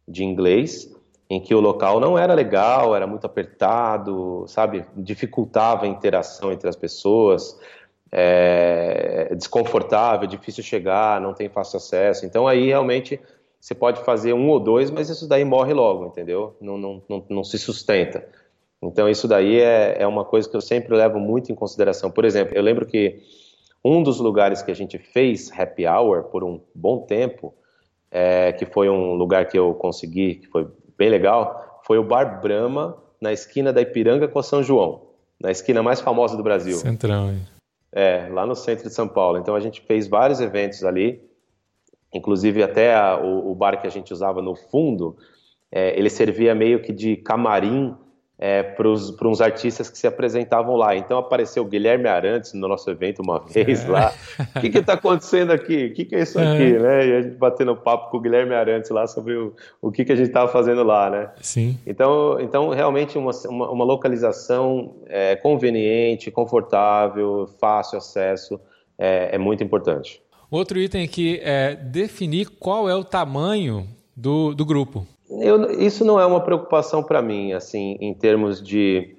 de 0.06 0.24
inglês 0.24 0.88
em 1.28 1.40
que 1.40 1.54
o 1.54 1.60
local 1.60 2.00
não 2.00 2.16
era 2.16 2.32
legal, 2.34 2.94
era 2.94 3.08
muito 3.08 3.26
apertado, 3.26 4.44
sabe, 4.46 4.86
dificultava 4.96 5.84
a 5.84 5.88
interação 5.88 6.52
entre 6.52 6.68
as 6.68 6.76
pessoas, 6.76 7.58
é, 8.12 9.34
desconfortável, 9.34 10.26
difícil 10.28 10.62
chegar, 10.62 11.20
não 11.20 11.34
tem 11.34 11.48
fácil 11.48 11.76
acesso. 11.78 12.24
Então 12.24 12.46
aí 12.46 12.66
realmente 12.66 13.20
você 13.60 13.74
pode 13.74 14.02
fazer 14.04 14.32
um 14.32 14.48
ou 14.48 14.58
dois, 14.58 14.90
mas 14.90 15.10
isso 15.10 15.28
daí 15.28 15.44
morre 15.44 15.74
logo, 15.74 16.06
entendeu? 16.06 16.56
Não, 16.60 16.78
não, 16.78 17.02
não, 17.08 17.24
não 17.28 17.44
se 17.44 17.58
sustenta. 17.58 18.26
Então, 18.82 19.08
isso 19.08 19.28
daí 19.28 19.60
é, 19.60 19.96
é 20.00 20.06
uma 20.06 20.24
coisa 20.24 20.48
que 20.48 20.56
eu 20.56 20.60
sempre 20.62 20.96
levo 20.96 21.20
muito 21.20 21.52
em 21.52 21.54
consideração. 21.54 22.10
Por 22.10 22.24
exemplo, 22.24 22.56
eu 22.56 22.62
lembro 22.62 22.86
que 22.86 23.20
Um 23.82 24.02
dos 24.02 24.20
lugares 24.20 24.62
que 24.62 24.70
a 24.70 24.74
gente 24.74 24.98
fez 24.98 25.50
happy 25.58 25.86
hour 25.86 26.24
por 26.24 26.44
um 26.44 26.60
bom 26.74 26.98
tempo, 27.06 27.54
é, 28.10 28.52
que 28.52 28.66
foi 28.66 28.90
um 28.90 29.14
lugar 29.14 29.46
que 29.46 29.58
eu 29.58 29.72
consegui, 29.74 30.34
que 30.34 30.46
foi 30.48 30.68
bem 30.98 31.08
legal, 31.08 31.80
foi 31.86 31.98
o 31.98 32.04
Bar 32.04 32.40
Brahma, 32.42 32.96
na 33.20 33.32
esquina 33.32 33.72
da 33.72 33.80
Ipiranga 33.80 34.28
com 34.28 34.42
São 34.42 34.62
João, 34.62 35.02
na 35.40 35.50
esquina 35.50 35.82
mais 35.82 36.00
famosa 36.00 36.36
do 36.36 36.42
Brasil. 36.42 36.76
Centrão, 36.76 37.30
hein? 37.30 37.40
É, 37.92 38.28
lá 38.30 38.46
no 38.46 38.54
centro 38.54 38.86
de 38.86 38.94
São 38.94 39.08
Paulo. 39.08 39.38
Então 39.38 39.54
a 39.54 39.60
gente 39.60 39.80
fez 39.80 40.06
vários 40.06 40.40
eventos 40.40 40.84
ali, 40.84 41.22
inclusive 42.12 42.62
até 42.62 42.94
a, 42.94 43.18
o, 43.18 43.50
o, 43.50 43.54
bar 43.54 43.80
que 43.80 43.86
a 43.86 43.90
gente 43.90 44.12
usava 44.12 44.42
no 44.42 44.54
fundo, 44.54 45.16
é, 45.70 45.98
ele 45.98 46.10
servia 46.10 46.54
meio 46.54 46.82
que 46.82 46.92
de 46.92 47.16
camarim 47.16 47.94
é, 48.42 48.62
para 48.62 48.88
uns 48.88 49.40
artistas 49.42 49.90
que 49.90 49.98
se 49.98 50.06
apresentavam 50.06 50.74
lá. 50.74 50.96
Então 50.96 51.18
apareceu 51.18 51.62
o 51.62 51.66
Guilherme 51.66 52.08
Arantes 52.08 52.54
no 52.54 52.66
nosso 52.66 52.90
evento 52.90 53.20
uma 53.20 53.38
vez 53.38 53.84
é. 53.84 53.88
lá. 53.88 54.14
O 54.56 54.60
que 54.60 54.78
está 54.78 54.94
acontecendo 54.94 55.50
aqui? 55.52 55.86
O 55.86 55.92
que, 55.92 56.06
que, 56.06 56.16
é 56.16 56.22
isso 56.22 56.38
aqui? 56.38 56.74
É. 56.74 56.78
Né? 56.78 57.06
E 57.06 57.16
a 57.16 57.22
gente 57.22 57.36
batendo 57.36 57.76
papo 57.76 58.10
com 58.10 58.16
o 58.16 58.20
Guilherme 58.20 58.54
Arantes 58.54 58.90
lá 58.90 59.06
sobre 59.06 59.36
o, 59.36 59.54
o 59.82 59.92
que, 59.92 60.06
que 60.06 60.12
a 60.12 60.16
gente 60.16 60.28
estava 60.28 60.50
fazendo 60.50 60.82
lá, 60.82 61.10
né? 61.10 61.30
Sim. 61.42 61.78
Então, 61.86 62.40
então 62.40 62.70
realmente 62.70 63.18
uma, 63.18 63.32
uma, 63.46 63.70
uma 63.70 63.84
localização 63.84 64.96
é, 65.06 65.36
conveniente, 65.36 66.30
confortável, 66.30 67.46
fácil 67.60 67.98
acesso 67.98 68.58
é, 68.98 69.34
é 69.34 69.38
muito 69.38 69.62
importante. 69.62 70.22
Outro 70.50 70.80
item 70.80 71.04
aqui 71.04 71.38
é 71.44 71.76
definir 71.76 72.50
qual 72.50 72.88
é 72.88 72.94
o 72.94 73.04
tamanho 73.04 73.86
do, 74.16 74.52
do 74.52 74.64
grupo. 74.64 75.06
Eu, 75.30 75.70
isso 75.80 76.04
não 76.04 76.18
é 76.18 76.26
uma 76.26 76.40
preocupação 76.40 77.04
para 77.04 77.22
mim, 77.22 77.52
assim, 77.52 77.96
em 78.00 78.12
termos 78.12 78.60
de, 78.60 79.14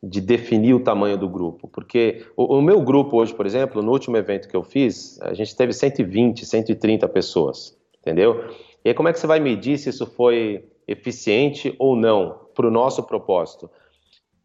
de 0.00 0.20
definir 0.20 0.74
o 0.74 0.78
tamanho 0.78 1.18
do 1.18 1.28
grupo, 1.28 1.66
porque 1.66 2.24
o, 2.36 2.58
o, 2.58 2.62
meu 2.62 2.80
grupo 2.80 3.16
hoje, 3.16 3.34
por 3.34 3.46
exemplo, 3.46 3.82
no 3.82 3.90
último 3.90 4.16
evento 4.16 4.48
que 4.48 4.54
eu 4.54 4.62
fiz, 4.62 5.20
a 5.22 5.34
gente 5.34 5.56
teve 5.56 5.72
120, 5.72 6.46
130 6.46 7.08
pessoas, 7.08 7.76
entendeu? 7.98 8.44
E 8.84 8.90
aí 8.90 8.94
como 8.94 9.08
é 9.08 9.12
que 9.12 9.18
você 9.18 9.26
vai 9.26 9.40
medir 9.40 9.76
se 9.76 9.90
isso 9.90 10.06
foi 10.06 10.64
eficiente 10.86 11.74
ou 11.80 11.96
não 11.96 12.42
para 12.54 12.68
o 12.68 12.70
nosso 12.70 13.02
propósito? 13.02 13.68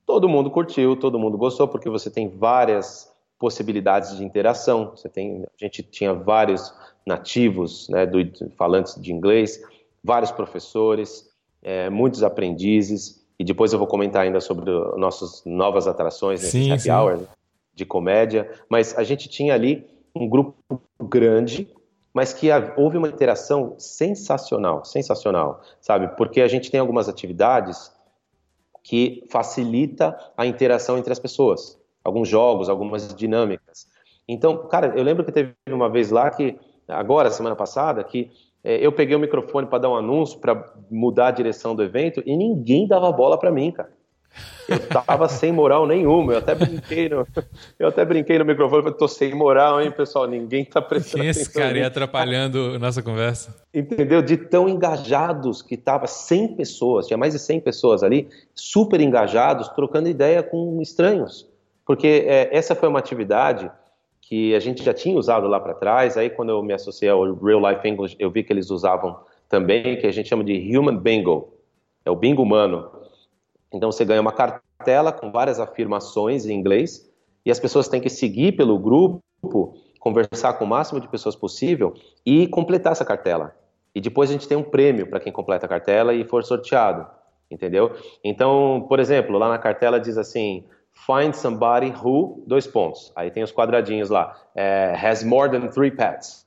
Todo 0.08 0.28
mundo 0.28 0.50
curtiu, 0.50 0.96
todo 0.96 1.20
mundo 1.20 1.38
gostou, 1.38 1.68
porque 1.68 1.90
você 1.90 2.10
tem 2.10 2.30
várias 2.30 3.15
possibilidades 3.40 4.16
de 4.18 4.24
interação. 4.24 4.92
Você 4.92 5.10
tem, 5.10 5.44
a 5.44 5.64
gente 5.64 5.84
tinha 5.84 6.14
vários 6.14 6.74
nativos, 7.06 7.88
né, 7.90 8.06
do, 8.06 8.20
falantes 8.58 9.00
de 9.00 9.12
inglês 9.14 9.62
vários 10.06 10.32
professores, 10.32 11.28
é, 11.64 11.90
muitos 11.90 12.22
aprendizes, 12.22 13.26
e 13.40 13.44
depois 13.44 13.74
eu 13.74 13.80
vou 13.80 13.88
comentar 13.88 14.22
ainda 14.22 14.40
sobre 14.40 14.70
nossas 14.98 15.42
novas 15.44 15.88
atrações 15.88 16.42
nesse 16.42 16.52
sim, 16.52 16.72
happy 16.72 16.84
sim. 16.84 16.92
hour 16.92 17.18
né, 17.18 17.28
de 17.74 17.86
comédia, 17.86 18.50
mas 18.70 18.96
a 18.98 19.04
gente 19.04 19.28
tinha 19.28 19.56
ali 19.56 19.86
um 20.16 20.30
grupo 20.30 20.56
grande, 21.02 21.68
mas 22.14 22.32
que 22.32 22.48
houve 22.78 22.98
uma 22.98 23.10
interação 23.10 23.76
sensacional, 23.80 24.86
sensacional, 24.86 25.62
sabe? 25.82 26.16
Porque 26.16 26.40
a 26.40 26.48
gente 26.48 26.70
tem 26.70 26.80
algumas 26.80 27.10
atividades 27.10 27.92
que 28.84 29.26
facilita 29.30 30.16
a 30.38 30.46
interação 30.46 30.98
entre 30.98 31.12
as 31.12 31.20
pessoas, 31.20 31.78
alguns 32.06 32.30
jogos, 32.30 32.70
algumas 32.70 33.14
dinâmicas. 33.16 33.88
Então, 34.28 34.68
cara, 34.68 34.94
eu 34.96 35.04
lembro 35.04 35.26
que 35.26 35.32
teve 35.32 35.54
uma 35.68 35.90
vez 35.90 36.12
lá 36.12 36.30
que 36.30 36.56
agora 36.88 37.32
semana 37.32 37.56
passada 37.56 38.04
que 38.04 38.32
é, 38.64 38.86
eu 38.86 38.92
peguei 38.92 39.16
o 39.16 39.20
microfone 39.20 39.68
para 39.68 39.80
dar 39.80 39.90
um 39.90 39.96
anúncio, 39.96 40.40
para 40.40 40.72
mudar 40.90 41.28
a 41.28 41.32
direção 41.32 41.76
do 41.76 41.84
evento, 41.84 42.22
e 42.26 42.36
ninguém 42.38 42.88
dava 42.88 43.12
bola 43.12 43.38
para 43.40 43.52
mim, 43.52 43.72
cara. 43.72 43.90
Eu 44.68 44.80
tava 44.88 45.30
sem 45.30 45.52
moral 45.52 45.86
nenhuma, 45.86 46.34
eu 46.34 46.40
até 46.40 46.56
brinquei 46.56 47.08
no, 47.08 47.26
eu 47.78 47.88
até 47.88 48.04
brinquei 48.04 48.40
no 48.40 48.46
microfone, 48.46 48.82
falei, 48.82 48.98
tô 48.98 49.08
sem 49.08 49.36
moral, 49.36 49.80
hein, 49.80 49.92
pessoal, 49.92 50.28
ninguém 50.28 50.66
tá 50.66 50.82
prestando 50.82 51.22
Quem 51.22 51.28
é 51.28 51.32
esse 51.32 51.52
cara 51.52 51.76
aí 51.76 51.84
atrapalhando 51.84 52.74
a 52.76 52.80
nossa 52.80 53.04
conversa? 53.04 53.56
Entendeu? 53.72 54.22
De 54.24 54.36
tão 54.36 54.68
engajados 54.68 55.62
que 55.62 55.78
tava 55.78 56.08
100 56.08 56.56
pessoas, 56.56 57.06
tinha 57.06 57.18
mais 57.18 57.34
de 57.34 57.40
100 57.40 57.60
pessoas 57.62 58.02
ali, 58.02 58.28
super 58.56 59.00
engajados, 59.00 59.70
trocando 59.70 60.10
ideia 60.10 60.42
com 60.42 60.82
estranhos. 60.82 61.48
Porque 61.86 62.26
é, 62.28 62.56
essa 62.56 62.76
foi 62.76 62.90
uma 62.90 63.00
atividade 63.00 63.72
que 64.22 64.56
a 64.56 64.60
gente 64.60 64.84
já 64.84 64.94
tinha 64.94 65.18
usado 65.18 65.48
lá 65.48 65.60
para 65.60 65.76
trás. 65.76 66.18
Aí, 66.18 66.30
quando 66.30 66.50
eu 66.50 66.64
me 66.64 66.74
associei 66.74 67.10
ao 67.10 67.34
Real 67.36 67.62
Life 67.70 67.88
English, 67.88 68.16
eu 68.18 68.32
vi 68.32 68.44
que 68.44 68.52
eles 68.52 68.72
usavam 68.72 69.20
também, 69.48 69.98
que 69.98 70.08
a 70.08 70.12
gente 70.12 70.28
chama 70.28 70.44
de 70.44 70.76
Human 70.76 70.98
Bingo. 70.98 71.54
É 72.04 72.10
o 72.10 72.16
bingo 72.16 72.42
humano. 72.42 72.90
Então, 73.72 73.92
você 73.92 74.04
ganha 74.04 74.22
uma 74.22 74.32
cartela 74.32 75.12
com 75.12 75.32
várias 75.32 75.60
afirmações 75.60 76.46
em 76.46 76.54
inglês 76.54 77.10
e 77.46 77.52
as 77.52 77.60
pessoas 77.60 77.88
têm 77.88 78.02
que 78.02 78.10
seguir 78.10 78.54
pelo 78.54 78.80
grupo, 78.80 79.22
conversar 80.00 80.54
com 80.54 80.66
o 80.66 80.68
máximo 80.68 81.00
de 81.00 81.08
pessoas 81.08 81.36
possível 81.36 81.94
e 82.26 82.48
completar 82.48 82.94
essa 82.94 83.06
cartela. 83.06 83.56
E 83.94 84.02
depois 84.02 84.30
a 84.30 84.34
gente 84.34 84.48
tem 84.48 84.58
um 84.58 84.64
prêmio 84.64 85.08
para 85.08 85.20
quem 85.20 85.32
completa 85.32 85.68
a 85.68 85.70
cartela 85.70 86.14
e 86.14 86.26
for 86.26 86.44
sorteado, 86.44 87.08
entendeu? 87.50 87.94
Então, 88.24 88.86
por 88.90 89.00
exemplo, 89.00 89.38
lá 89.38 89.48
na 89.48 89.58
cartela 89.58 90.00
diz 90.00 90.18
assim: 90.18 90.66
find 90.96 91.34
somebody 91.34 91.90
who, 91.92 92.44
dois 92.48 92.66
pontos. 92.66 93.12
Aí 93.16 93.30
tem 93.30 93.44
os 93.44 93.52
quadradinhos 93.52 94.10
lá. 94.10 94.36
É, 94.56 94.96
has 94.96 95.24
more 95.24 95.50
than 95.50 95.68
three 95.68 95.92
pets. 95.92 96.46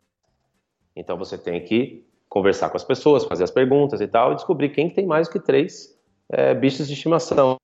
Então 0.96 1.16
você 1.16 1.38
tem 1.38 1.62
que 1.62 2.04
conversar 2.28 2.68
com 2.70 2.76
as 2.76 2.84
pessoas, 2.84 3.24
fazer 3.24 3.44
as 3.44 3.50
perguntas 3.50 4.00
e 4.00 4.06
tal, 4.06 4.32
e 4.32 4.34
descobrir 4.34 4.70
quem 4.70 4.90
tem 4.90 5.06
mais 5.06 5.28
que 5.28 5.38
três 5.38 5.96
é, 6.28 6.54
bichos 6.54 6.88
de 6.88 6.94
estimação. 6.94 7.56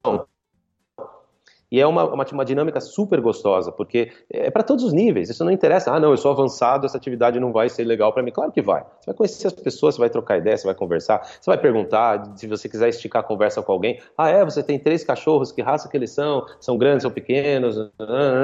E 1.71 1.80
é 1.80 1.87
uma, 1.87 2.04
uma, 2.04 2.25
uma 2.25 2.44
dinâmica 2.44 2.80
super 2.80 3.21
gostosa, 3.21 3.73
porque 3.73 4.12
é 4.30 4.50
para 4.50 4.62
todos 4.62 4.85
os 4.85 4.92
níveis. 4.92 5.28
Isso 5.28 5.44
não 5.44 5.50
interessa. 5.50 5.92
Ah, 5.92 6.00
não, 6.00 6.11
eu 6.11 6.16
sou 6.16 6.30
avançado, 6.30 6.87
essa 6.87 6.97
atividade 6.97 7.40
não 7.40 7.52
vai 7.52 7.68
ser 7.68 7.85
legal 7.85 8.12
para 8.12 8.23
mim. 8.23 8.30
Claro 8.30 8.52
que 8.52 8.62
vai. 8.62 8.83
Você 8.83 9.06
vai 9.06 9.14
conhecer 9.14 9.47
as 9.47 9.52
pessoas, 9.52 9.94
você 9.94 10.00
vai 10.00 10.11
trocar 10.11 10.38
ideia, 10.38 10.56
você 10.56 10.66
vai 10.66 10.75
conversar, 10.75 11.23
você 11.25 11.50
vai 11.50 11.59
perguntar. 11.59 12.37
Se 12.37 12.47
você 12.47 12.68
quiser 12.68 12.88
esticar 12.88 13.23
a 13.23 13.25
conversa 13.25 13.62
com 13.62 13.73
alguém, 13.73 14.00
ah, 14.16 14.28
é, 14.28 14.44
você 14.44 14.62
tem 14.62 14.78
três 14.78 15.04
cachorros, 15.04 15.52
que 15.52 15.62
raça 15.62 15.88
que 15.88 15.97
eles 15.97 16.11
são? 16.11 16.44
São 16.61 16.76
grandes, 16.76 17.02
são 17.02 17.11
pequenos? 17.11 17.76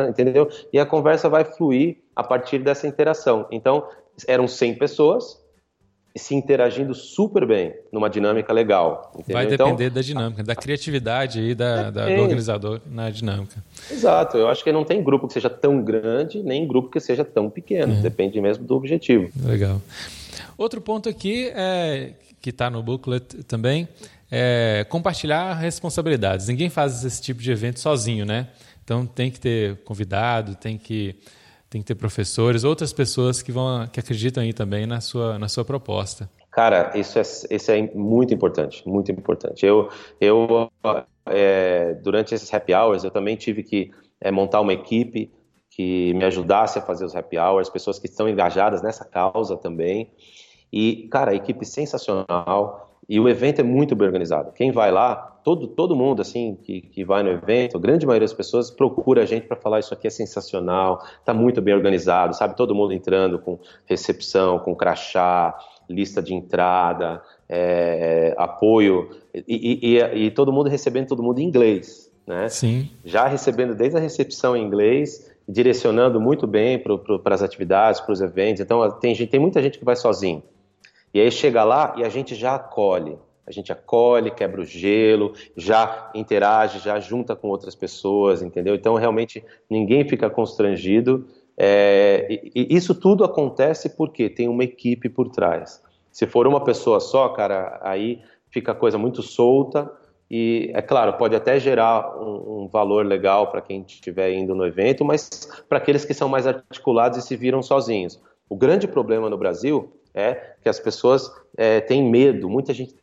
Entendeu? 0.09 0.49
E 0.73 0.79
a 0.79 0.87
conversa 0.87 1.29
vai 1.29 1.45
fluir 1.45 1.99
a 2.15 2.23
partir 2.23 2.59
dessa 2.59 2.87
interação. 2.87 3.47
Então, 3.51 3.87
eram 4.27 4.47
100 4.47 4.75
pessoas, 4.77 5.41
se 6.17 6.35
interagindo 6.35 6.95
super 6.95 7.47
bem 7.47 7.73
numa 7.93 8.11
dinâmica 8.11 8.53
legal. 8.53 9.13
Entendeu? 9.15 9.35
Vai 9.35 9.45
então, 9.45 9.69
depender 9.69 9.85
então, 9.85 9.95
da 9.95 10.01
dinâmica, 10.01 10.43
da 10.43 10.57
criatividade 10.57 11.39
aí 11.39 11.55
da, 11.55 11.91
da, 11.91 12.07
do 12.07 12.23
organizador 12.23 12.81
na 12.87 13.11
dinâmica. 13.11 13.63
Exato, 13.91 14.37
eu 14.37 14.49
acho 14.49 14.65
que 14.65 14.73
não 14.73 14.85
tem 14.85 15.03
grupo 15.03 15.27
que 15.29 15.33
seja 15.33 15.49
tão 15.49 15.83
grande, 15.83 16.43
nem 16.43 16.67
grupo 16.67 16.91
que 16.91 16.99
seja 16.99 17.25
tão 17.25 17.49
pequeno. 17.49 17.95
É. 17.95 18.01
Depende 18.01 18.41
mesmo 18.41 18.65
do 18.65 18.75
objetivo. 18.75 19.31
Legal. 19.45 19.81
Outro 20.59 20.81
ponto 20.81 21.09
aqui 21.09 21.51
é, 21.55 22.13
que 22.41 22.51
está 22.51 22.69
no 22.69 22.83
booklet 22.83 23.45
também 23.45 23.89
é 24.31 24.85
compartilhar 24.89 25.55
responsabilidades. 25.55 26.49
Ninguém 26.49 26.69
faz 26.69 27.05
esse 27.05 27.23
tipo 27.23 27.41
de 27.41 27.51
evento 27.51 27.81
sozinho, 27.81 28.25
né? 28.25 28.49
Então 28.85 29.07
tem 29.07 29.31
que 29.31 29.39
ter 29.39 29.77
convidado, 29.85 30.55
tem 30.57 30.77
que 30.77 31.17
tem 31.71 31.81
que 31.81 31.87
ter 31.87 31.95
professores, 31.95 32.65
outras 32.65 32.93
pessoas 32.93 33.41
que 33.41 33.53
vão 33.53 33.87
que 33.87 34.01
acreditam 34.01 34.43
aí 34.43 34.53
também 34.53 34.87
na 34.87 35.01
sua, 35.01 35.39
na 35.39 35.49
sua 35.49 35.65
proposta. 35.65 36.29
Cara, 36.51 36.91
isso 36.97 37.17
é, 37.17 37.23
isso 37.23 37.71
é 37.71 37.83
muito 37.95 38.35
importante, 38.35 38.87
muito 38.87 39.13
importante. 39.13 39.65
Eu, 39.65 39.89
eu 40.21 40.69
é, 41.25 41.95
durante 42.03 42.35
esses 42.35 42.53
happy 42.53 42.75
hours, 42.75 43.05
eu 43.05 43.11
também 43.11 43.37
tive 43.37 43.63
que 43.63 43.93
é, 44.21 44.33
montar 44.33 44.61
uma 44.61 44.73
equipe 44.73 45.31
que 45.71 46.13
me 46.15 46.25
ajudasse 46.25 46.79
a 46.79 46.83
fazer 46.83 47.05
os 47.05 47.15
happy 47.15 47.39
hours, 47.39 47.71
pessoas 47.71 48.01
que 48.01 48.07
estão 48.07 48.29
engajadas 48.29 48.83
nessa 48.83 49.05
causa 49.05 49.57
também. 49.57 50.11
E, 50.73 51.09
cara, 51.09 51.35
equipe 51.35 51.65
sensacional. 51.65 52.99
E 53.09 53.19
o 53.21 53.29
evento 53.29 53.61
é 53.61 53.65
muito 53.65 53.95
bem 53.95 54.07
organizado. 54.07 54.53
Quem 54.53 54.73
vai 54.73 54.91
lá, 54.91 55.30
todo, 55.45 55.67
todo 55.69 55.97
mundo 55.97 56.23
assim 56.23 56.57
que, 56.63 56.81
que 56.81 57.05
vai 57.05 57.23
no 57.23 57.31
evento, 57.31 57.77
a 57.77 57.81
grande 57.81 58.07
maioria 58.07 58.27
das 58.27 58.35
pessoas 58.35 58.71
procura 58.71 59.23
a 59.23 59.27
gente 59.27 59.47
para 59.47 59.57
falar 59.57 59.81
isso 59.81 59.93
aqui 59.93 60.07
é 60.07 60.11
sensacional, 60.11 61.03
está 61.19 61.33
muito 61.35 61.61
bem 61.61 61.75
organizado, 61.75 62.35
sabe? 62.35 62.57
Todo 62.57 62.75
mundo 62.75 62.93
entrando 62.93 63.39
com 63.39 63.59
recepção, 63.87 64.59
com 64.59 64.75
crachá, 64.75 65.57
lista 65.89 66.23
de 66.23 66.35
entrada, 66.35 67.23
é, 67.49 68.35
apoio 68.39 69.11
e, 69.35 69.97
e, 69.97 70.27
e, 70.27 70.31
todo 70.31 70.53
mundo 70.53 70.69
recebendo 70.69 71.09
todo 71.09 71.23
mundo 71.23 71.41
em 71.41 71.45
inglês, 71.45 72.11
né? 72.27 72.49
Sim. 72.49 72.89
Já 73.05 73.27
recebendo 73.27 73.75
desde 73.75 73.97
a 73.97 74.01
recepção 74.01 74.57
em 74.57 74.65
inglês, 74.65 75.31
direcionando 75.49 76.21
muito 76.21 76.47
bem 76.47 76.79
para 76.79 77.35
as 77.35 77.43
atividades, 77.43 78.01
para 78.01 78.13
os 78.13 78.21
eventos. 78.21 78.61
Então 78.61 78.89
tem 78.99 79.15
tem 79.27 79.41
muita 79.41 79.61
gente 79.61 79.79
que 79.79 79.85
vai 79.85 79.97
sozinho. 79.97 80.43
E 81.13 81.21
aí 81.21 81.31
chega 81.31 81.65
lá 81.65 81.95
e 81.97 82.05
a 82.05 82.09
gente 82.09 82.35
já 82.35 82.55
acolhe. 82.55 83.19
A 83.51 83.53
gente 83.53 83.73
acolhe, 83.73 84.31
quebra 84.31 84.61
o 84.61 84.65
gelo, 84.65 85.33
já 85.57 86.11
interage, 86.15 86.79
já 86.79 87.01
junta 87.01 87.35
com 87.35 87.49
outras 87.49 87.75
pessoas, 87.75 88.43
entendeu? 88.43 88.75
Então, 88.75 88.95
realmente, 88.95 89.45
ninguém 89.69 90.09
fica 90.09 90.31
constrangido. 90.31 91.27
É, 91.57 92.27
e, 92.31 92.53
e 92.55 92.77
isso 92.77 92.95
tudo 92.95 93.25
acontece 93.25 93.91
porque 93.97 94.31
tem 94.31 94.49
uma 94.49 94.65
equipe 94.65 95.09
por 95.09 95.29
trás. 95.29 95.83
Se 96.13 96.27
for 96.27 96.47
uma 96.47 96.63
pessoa 96.63 97.01
só, 97.01 97.29
cara, 97.31 97.79
aí 97.83 98.23
fica 98.51 98.73
a 98.73 98.75
coisa 98.75 98.99
muito 98.99 99.23
solta 99.23 99.91
E 100.31 100.71
é 100.75 100.81
claro, 100.83 101.15
pode 101.15 101.35
até 101.35 101.59
gerar 101.59 102.17
um, 102.21 102.63
um 102.63 102.69
valor 102.69 103.05
legal 103.05 103.51
para 103.51 103.61
quem 103.61 103.85
estiver 103.87 104.33
indo 104.33 104.55
no 104.55 104.65
evento, 104.65 105.05
mas 105.05 105.49
para 105.69 105.79
aqueles 105.79 106.05
que 106.05 106.15
são 106.15 106.29
mais 106.29 106.47
articulados 106.47 107.19
e 107.19 107.23
se 107.23 107.37
viram 107.37 107.63
sozinhos. 107.63 108.21
O 108.49 108.57
grande 108.57 108.87
problema 108.87 109.29
no 109.29 109.37
Brasil 109.37 109.93
é 110.15 110.35
que 110.63 110.69
as 110.69 110.79
pessoas 110.79 111.31
é, 111.57 111.81
têm 111.81 112.03
medo, 112.03 112.49
muita 112.49 112.73
gente 112.73 112.95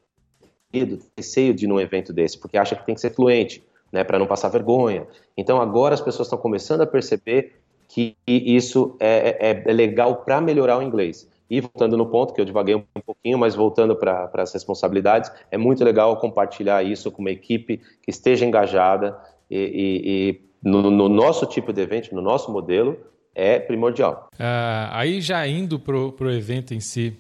medo, 0.74 1.00
receio 1.16 1.54
de 1.54 1.66
ir 1.66 1.68
num 1.68 1.80
evento 1.80 2.12
desse, 2.14 2.38
porque 2.38 2.58
acha 2.58 2.76
que 2.76 2.86
tem 2.86 2.96
que 2.96 3.02
ser 3.02 3.14
fluente, 3.14 3.64
né, 3.92 4.04
para 4.04 4.20
não 4.20 4.28
passar 4.28 4.50
vergonha. 4.50 5.08
Então 5.36 5.62
agora 5.62 5.94
as 5.94 6.02
pessoas 6.02 6.28
estão 6.28 6.38
começando 6.38 6.82
a 6.82 6.88
perceber 6.88 7.56
que 7.88 8.18
isso 8.28 8.96
é, 9.00 9.38
é, 9.40 9.64
é 9.66 9.74
legal 9.74 10.18
para 10.18 10.42
melhorar 10.42 10.78
o 10.78 10.82
inglês. 10.82 11.28
E 11.50 11.62
voltando 11.62 11.96
no 11.96 12.06
ponto, 12.08 12.34
que 12.34 12.42
eu 12.42 12.46
divaguei 12.46 12.76
um 12.76 12.84
pouquinho, 13.06 13.38
mas 13.38 13.56
voltando 13.56 13.96
para 13.96 14.30
as 14.34 14.54
responsabilidades, 14.54 15.32
é 15.50 15.58
muito 15.58 15.84
legal 15.84 16.18
compartilhar 16.18 16.84
isso 16.84 17.10
com 17.10 17.22
uma 17.22 17.32
equipe 17.32 17.78
que 18.04 18.10
esteja 18.12 18.46
engajada 18.46 19.18
e, 19.50 19.58
e, 19.58 20.02
e 20.06 20.42
no, 20.62 20.92
no, 20.92 21.08
nosso 21.08 21.46
tipo 21.46 21.72
de 21.72 21.82
evento, 21.82 22.14
no 22.14 22.22
nosso 22.22 22.52
modelo, 22.52 22.98
é 23.34 23.60
primordial. 23.60 24.28
Uh, 24.34 24.92
aí 24.92 25.22
já 25.22 25.48
indo 25.48 25.80
para 25.80 25.96
o 25.96 26.32
evento 26.32 26.74
em 26.74 26.82
si, 26.82 27.16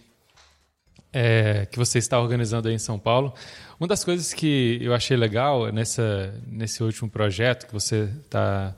é, 1.19 1.65
que 1.65 1.79
você 1.79 1.97
está 1.97 2.21
organizando 2.21 2.67
aí 2.67 2.75
em 2.75 2.79
São 2.79 2.99
Paulo, 2.99 3.33
uma 3.79 3.87
das 3.87 4.03
coisas 4.03 4.35
que 4.35 4.77
eu 4.79 4.93
achei 4.93 5.17
legal 5.17 5.71
nessa, 5.71 6.31
nesse 6.45 6.83
último 6.83 7.09
projeto 7.09 7.65
que 7.65 7.73
você 7.73 8.07
está 8.23 8.75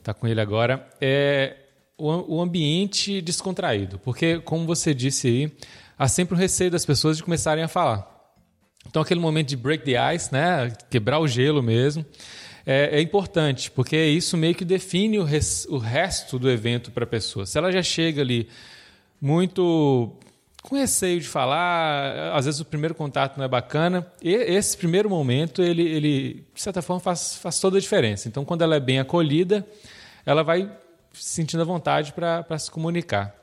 tá 0.00 0.14
com 0.14 0.28
ele 0.28 0.40
agora 0.40 0.88
é 1.00 1.56
o, 1.98 2.36
o 2.36 2.40
ambiente 2.40 3.20
descontraído. 3.20 3.98
Porque, 3.98 4.38
como 4.38 4.64
você 4.64 4.94
disse 4.94 5.26
aí, 5.26 5.52
há 5.98 6.06
sempre 6.06 6.36
o 6.36 6.38
receio 6.38 6.70
das 6.70 6.86
pessoas 6.86 7.16
de 7.16 7.24
começarem 7.24 7.64
a 7.64 7.68
falar. 7.68 8.08
Então, 8.86 9.02
aquele 9.02 9.20
momento 9.20 9.48
de 9.48 9.56
break 9.56 9.84
the 9.84 10.14
ice, 10.14 10.32
né? 10.32 10.72
quebrar 10.88 11.18
o 11.18 11.26
gelo 11.26 11.64
mesmo, 11.64 12.06
é, 12.64 12.98
é 12.98 13.00
importante, 13.00 13.72
porque 13.72 13.96
isso 13.96 14.36
meio 14.36 14.54
que 14.54 14.64
define 14.64 15.18
o, 15.18 15.24
res, 15.24 15.66
o 15.68 15.78
resto 15.78 16.38
do 16.38 16.48
evento 16.48 16.92
para 16.92 17.02
a 17.02 17.08
pessoa. 17.08 17.44
Se 17.44 17.58
ela 17.58 17.72
já 17.72 17.82
chega 17.82 18.22
ali 18.22 18.48
muito 19.20 20.16
com 20.62 20.76
receio 20.76 21.20
de 21.20 21.26
falar, 21.26 22.32
às 22.34 22.44
vezes 22.46 22.60
o 22.60 22.64
primeiro 22.64 22.94
contato 22.94 23.36
não 23.36 23.44
é 23.44 23.48
bacana. 23.48 24.06
E 24.22 24.32
esse 24.32 24.76
primeiro 24.76 25.10
momento, 25.10 25.60
ele, 25.60 25.82
ele 25.82 26.46
de 26.54 26.62
certa 26.62 26.80
forma, 26.80 27.00
faz, 27.00 27.36
faz 27.36 27.58
toda 27.58 27.78
a 27.78 27.80
diferença. 27.80 28.28
Então, 28.28 28.44
quando 28.44 28.62
ela 28.62 28.76
é 28.76 28.80
bem 28.80 29.00
acolhida, 29.00 29.66
ela 30.24 30.44
vai 30.44 30.70
sentindo 31.12 31.60
a 31.60 31.66
vontade 31.66 32.12
para 32.12 32.58
se 32.58 32.70
comunicar. 32.70 33.34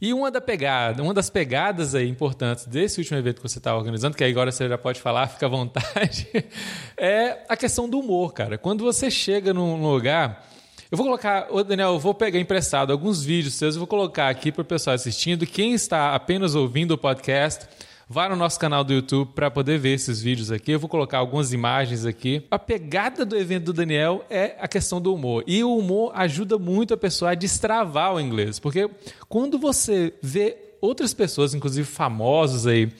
E 0.00 0.12
uma, 0.12 0.30
da 0.30 0.40
pegada, 0.40 1.02
uma 1.02 1.14
das 1.14 1.30
pegadas 1.30 1.94
aí 1.94 2.08
importantes 2.08 2.66
desse 2.66 3.00
último 3.00 3.16
evento 3.16 3.36
que 3.40 3.48
você 3.48 3.58
está 3.58 3.74
organizando, 3.74 4.16
que 4.16 4.24
agora 4.24 4.52
você 4.52 4.68
já 4.68 4.76
pode 4.76 5.00
falar, 5.00 5.28
fica 5.32 5.46
à 5.46 5.48
vontade, 5.48 6.28
é 6.96 7.44
a 7.48 7.56
questão 7.56 7.88
do 7.88 8.00
humor, 8.00 8.34
cara. 8.34 8.58
Quando 8.58 8.84
você 8.84 9.10
chega 9.10 9.54
num 9.54 9.80
lugar. 9.80 10.46
Eu 10.90 10.96
vou 10.96 11.04
colocar, 11.04 11.48
ô 11.50 11.62
Daniel, 11.62 11.90
eu 11.90 11.98
vou 11.98 12.14
pegar 12.14 12.40
emprestado 12.40 12.90
alguns 12.90 13.22
vídeos 13.22 13.54
seus, 13.54 13.74
eu 13.74 13.80
vou 13.80 13.86
colocar 13.86 14.28
aqui 14.28 14.50
para 14.50 14.62
o 14.62 14.64
pessoal 14.64 14.94
assistindo. 14.94 15.46
Quem 15.46 15.74
está 15.74 16.14
apenas 16.14 16.54
ouvindo 16.54 16.92
o 16.92 16.98
podcast, 16.98 17.66
Vá 18.10 18.26
no 18.26 18.36
nosso 18.36 18.58
canal 18.58 18.82
do 18.82 18.94
YouTube 18.94 19.32
para 19.34 19.50
poder 19.50 19.78
ver 19.78 19.90
esses 19.90 20.22
vídeos 20.22 20.50
aqui. 20.50 20.72
Eu 20.72 20.78
vou 20.78 20.88
colocar 20.88 21.18
algumas 21.18 21.52
imagens 21.52 22.06
aqui. 22.06 22.42
A 22.50 22.58
pegada 22.58 23.22
do 23.22 23.36
evento 23.36 23.64
do 23.64 23.72
Daniel 23.74 24.24
é 24.30 24.56
a 24.58 24.66
questão 24.66 24.98
do 24.98 25.12
humor. 25.12 25.44
E 25.46 25.62
o 25.62 25.76
humor 25.76 26.12
ajuda 26.14 26.58
muito 26.58 26.94
a 26.94 26.96
pessoa 26.96 27.32
a 27.32 27.34
destravar 27.34 28.14
o 28.14 28.18
inglês. 28.18 28.58
Porque 28.58 28.88
quando 29.28 29.58
você 29.58 30.14
vê 30.22 30.56
outras 30.80 31.12
pessoas, 31.12 31.52
inclusive 31.52 31.86
famosos 31.86 32.66
aí, 32.66 32.90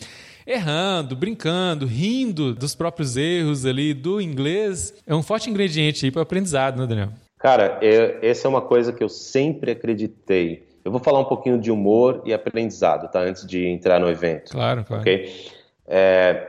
errando, 0.46 1.16
brincando, 1.16 1.86
rindo 1.86 2.54
dos 2.54 2.74
próprios 2.74 3.16
erros 3.16 3.64
ali 3.64 3.94
do 3.94 4.20
inglês, 4.20 4.92
é 5.06 5.14
um 5.14 5.22
forte 5.22 5.48
ingrediente 5.48 6.04
aí 6.04 6.10
para 6.10 6.20
o 6.20 6.22
aprendizado, 6.22 6.78
né, 6.78 6.86
Daniel? 6.86 7.27
Cara, 7.38 7.78
é, 7.80 8.18
essa 8.26 8.46
é 8.46 8.48
uma 8.48 8.60
coisa 8.60 8.92
que 8.92 9.02
eu 9.02 9.08
sempre 9.08 9.70
acreditei. 9.70 10.68
Eu 10.84 10.90
vou 10.90 11.00
falar 11.00 11.20
um 11.20 11.24
pouquinho 11.24 11.58
de 11.58 11.70
humor 11.70 12.22
e 12.24 12.32
aprendizado, 12.32 13.10
tá? 13.10 13.20
Antes 13.20 13.46
de 13.46 13.66
entrar 13.66 14.00
no 14.00 14.08
evento. 14.08 14.52
Claro, 14.52 14.84
claro. 14.84 15.02
Ok? 15.02 15.50
É, 15.86 16.48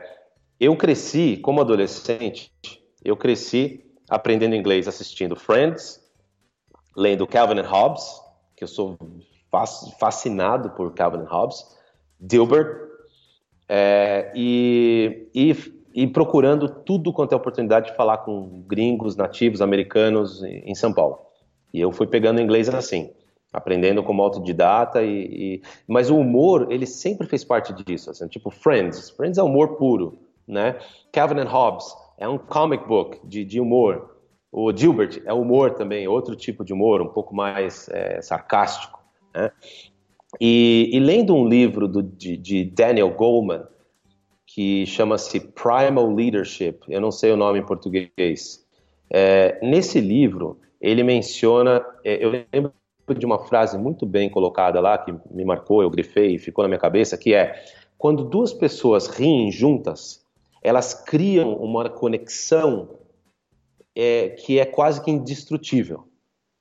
eu 0.58 0.76
cresci, 0.76 1.36
como 1.36 1.60
adolescente, 1.60 2.52
eu 3.04 3.16
cresci 3.16 3.84
aprendendo 4.08 4.54
inglês 4.54 4.88
assistindo 4.88 5.36
Friends, 5.36 6.00
lendo 6.96 7.26
Calvin 7.26 7.60
and 7.60 7.68
Hobbes, 7.68 8.20
que 8.56 8.64
eu 8.64 8.68
sou 8.68 8.98
fascinado 9.98 10.70
por 10.70 10.92
Calvin 10.92 11.20
and 11.20 11.28
Hobbes, 11.28 11.64
Dilbert, 12.18 12.90
é, 13.68 14.32
e, 14.34 15.28
e, 15.32 15.54
e, 15.94 16.06
procurando 16.06 16.68
tudo 16.68 17.12
quanto 17.12 17.32
é 17.32 17.36
oportunidade 17.36 17.90
de 17.90 17.96
falar 17.96 18.18
com 18.18 18.62
gringos, 18.66 19.16
nativos, 19.16 19.60
americanos 19.60 20.42
em 20.42 20.74
São 20.74 20.92
Paulo. 20.92 21.18
E 21.72 21.80
eu 21.80 21.92
fui 21.92 22.06
pegando 22.06 22.40
inglês 22.40 22.68
assim 22.68 23.10
aprendendo 23.52 24.02
como 24.02 24.22
autodidata 24.22 25.02
e, 25.02 25.56
e, 25.56 25.62
mas 25.86 26.10
o 26.10 26.16
humor 26.16 26.68
ele 26.70 26.86
sempre 26.86 27.26
fez 27.26 27.44
parte 27.44 27.72
disso 27.72 28.10
assim, 28.10 28.28
tipo 28.28 28.50
Friends 28.50 29.10
Friends 29.10 29.38
é 29.38 29.42
humor 29.42 29.76
puro 29.76 30.18
né 30.46 30.78
Calvin 31.12 31.40
and 31.40 31.48
Hobbes 31.48 31.86
é 32.16 32.28
um 32.28 32.38
comic 32.38 32.86
book 32.86 33.18
de, 33.24 33.44
de 33.44 33.60
humor 33.60 34.16
o 34.52 34.72
Gilbert 34.76 35.22
é 35.24 35.32
humor 35.32 35.74
também 35.74 36.06
outro 36.06 36.36
tipo 36.36 36.64
de 36.64 36.72
humor 36.72 37.02
um 37.02 37.08
pouco 37.08 37.34
mais 37.34 37.88
é, 37.88 38.22
sarcástico 38.22 39.00
né? 39.34 39.50
e, 40.40 40.88
e, 40.92 41.00
lendo 41.00 41.34
um 41.34 41.48
livro 41.48 41.88
do, 41.88 42.02
de, 42.02 42.36
de 42.36 42.64
Daniel 42.64 43.10
Goleman 43.10 43.64
que 44.54 44.86
chama-se 44.86 45.40
Primal 45.40 46.12
Leadership 46.12 46.80
eu 46.88 47.00
não 47.00 47.10
sei 47.10 47.32
o 47.32 47.36
nome 47.36 47.58
em 47.58 47.66
português 47.66 48.66
é, 49.10 49.58
nesse 49.62 50.00
livro 50.00 50.60
ele 50.80 51.02
menciona 51.02 51.84
é, 52.04 52.24
eu 52.24 52.30
lembro 52.30 52.72
de 53.14 53.26
uma 53.26 53.38
frase 53.38 53.76
muito 53.78 54.06
bem 54.06 54.28
colocada 54.30 54.80
lá, 54.80 54.96
que 54.98 55.12
me 55.30 55.44
marcou, 55.44 55.82
eu 55.82 55.90
grifei 55.90 56.34
e 56.34 56.38
ficou 56.38 56.62
na 56.62 56.68
minha 56.68 56.78
cabeça, 56.78 57.18
que 57.18 57.34
é: 57.34 57.62
quando 57.98 58.24
duas 58.24 58.52
pessoas 58.52 59.06
riem 59.06 59.50
juntas, 59.50 60.24
elas 60.62 60.94
criam 60.94 61.54
uma 61.54 61.88
conexão 61.88 62.98
é, 63.96 64.30
que 64.30 64.58
é 64.58 64.64
quase 64.64 65.02
que 65.02 65.10
indestrutível. 65.10 66.04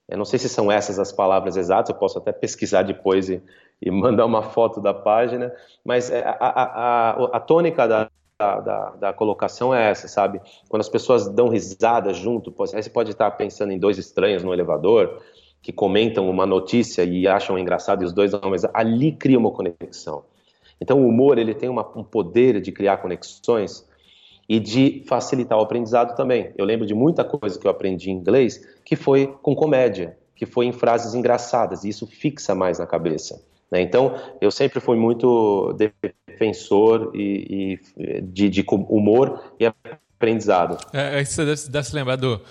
Eu 0.08 0.18
não 0.18 0.26
sei 0.26 0.40
se 0.40 0.50
são 0.50 0.72
essas 0.72 0.98
as 0.98 1.12
palavras 1.12 1.56
exatas, 1.56 1.90
eu 1.90 2.00
posso 2.00 2.18
até 2.18 2.32
pesquisar 2.32 2.82
depois 2.82 3.30
e, 3.30 3.42
e 3.82 3.90
mandar 3.90 4.26
uma 4.26 4.44
foto 4.44 4.82
da 4.82 4.94
página, 4.94 5.54
mas 5.86 6.12
é, 6.12 6.24
a, 6.24 6.38
a, 6.40 7.10
a, 7.12 7.38
a 7.38 7.40
tônica 7.40 7.88
da, 7.88 8.10
da, 8.38 8.90
da, 8.92 9.14
colocação 9.14 9.74
é 9.74 9.90
essa, 9.90 10.08
sabe? 10.08 10.42
Quando 10.68 10.82
as 10.82 10.90
pessoas 10.90 11.28
dão 11.30 11.50
risada 11.50 12.14
junto, 12.14 12.54
aí 12.74 12.84
você 12.84 12.90
pode 12.90 13.12
estar 13.12 13.30
pensando 13.32 13.72
em 13.72 13.80
dois 13.80 13.98
estranhos 13.98 14.44
no 14.44 14.54
elevador, 14.54 15.22
que 15.62 15.72
comentam 15.72 16.30
uma 16.30 16.46
notícia 16.46 17.04
e 17.04 17.28
acham 17.28 17.60
engraçado 17.60 18.02
e 18.02 18.06
os 18.06 18.14
dois 18.14 18.32
não, 18.32 18.50
mas 18.50 18.64
ali 18.74 19.12
cria 19.12 19.38
uma 19.38 19.52
conexão. 19.52 20.24
Então 20.80 21.02
o 21.02 21.08
humor 21.08 21.38
ele 21.38 21.54
tem 21.54 21.68
uma, 21.68 21.86
um 21.98 22.04
poder 22.04 22.62
de 22.62 22.72
criar 22.72 22.98
conexões 22.98 23.88
e 24.48 24.60
de 24.60 25.04
facilitar 25.06 25.58
o 25.58 25.62
aprendizado 25.62 26.16
também. 26.16 26.52
Eu 26.58 26.66
lembro 26.66 26.86
de 26.88 26.94
muita 26.94 27.24
coisa 27.24 27.60
que 27.60 27.68
eu 27.68 27.72
aprendi 27.72 28.10
em 28.10 28.16
inglês 28.16 28.66
que 28.86 28.96
foi 28.96 29.28
com 29.42 29.54
comédia, 29.54 30.18
que 30.36 30.46
foi 30.46 30.66
em 30.66 30.72
frases 30.72 31.14
engraçadas 31.14 31.84
e 31.84 31.90
isso 31.90 32.08
fixa 32.08 32.56
mais 32.56 32.80
na 32.80 32.88
cabeça. 32.88 33.44
Né? 33.72 33.82
Então 33.82 34.16
eu 34.42 34.52
sempre 34.52 34.80
fui 34.80 34.98
muito 34.98 35.74
defensor 35.74 37.12
e, 37.14 37.80
e 37.98 38.22
de, 38.22 38.50
de, 38.50 38.66
humor 38.68 39.54
e 39.60 39.66
aprendizado. 39.66 40.78
É, 40.94 41.24
você 41.24 41.46
deve, 41.46 41.70
deve 41.70 41.88
se 41.88 41.96
lembrar 41.96 42.16
do 42.16 42.42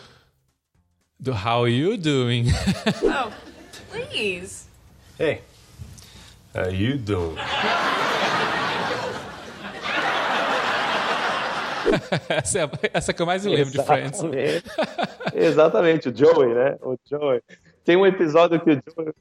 do 1.21 1.33
How 1.33 1.67
you 1.67 1.97
doing? 1.97 2.47
oh, 3.03 3.33
please. 3.91 4.69
Hey, 5.19 5.41
how 6.55 6.71
you 6.71 6.97
doing? 6.97 7.37
essa, 12.29 12.61
é, 12.61 12.71
essa 12.93 13.13
que 13.13 13.21
eu 13.23 13.27
mais 13.27 13.45
lembro 13.45 13.71
de 13.71 13.83
Friends. 13.83 14.21
Exatamente, 15.35 16.09
o 16.09 16.17
Joey, 16.17 16.55
né? 16.55 16.77
O 16.81 16.97
Joey. 17.09 17.43
Tem 17.85 17.97
um 17.97 18.07
episódio 18.07 18.61
que 18.61 18.71
o 18.71 18.83
Joey. 18.95 19.13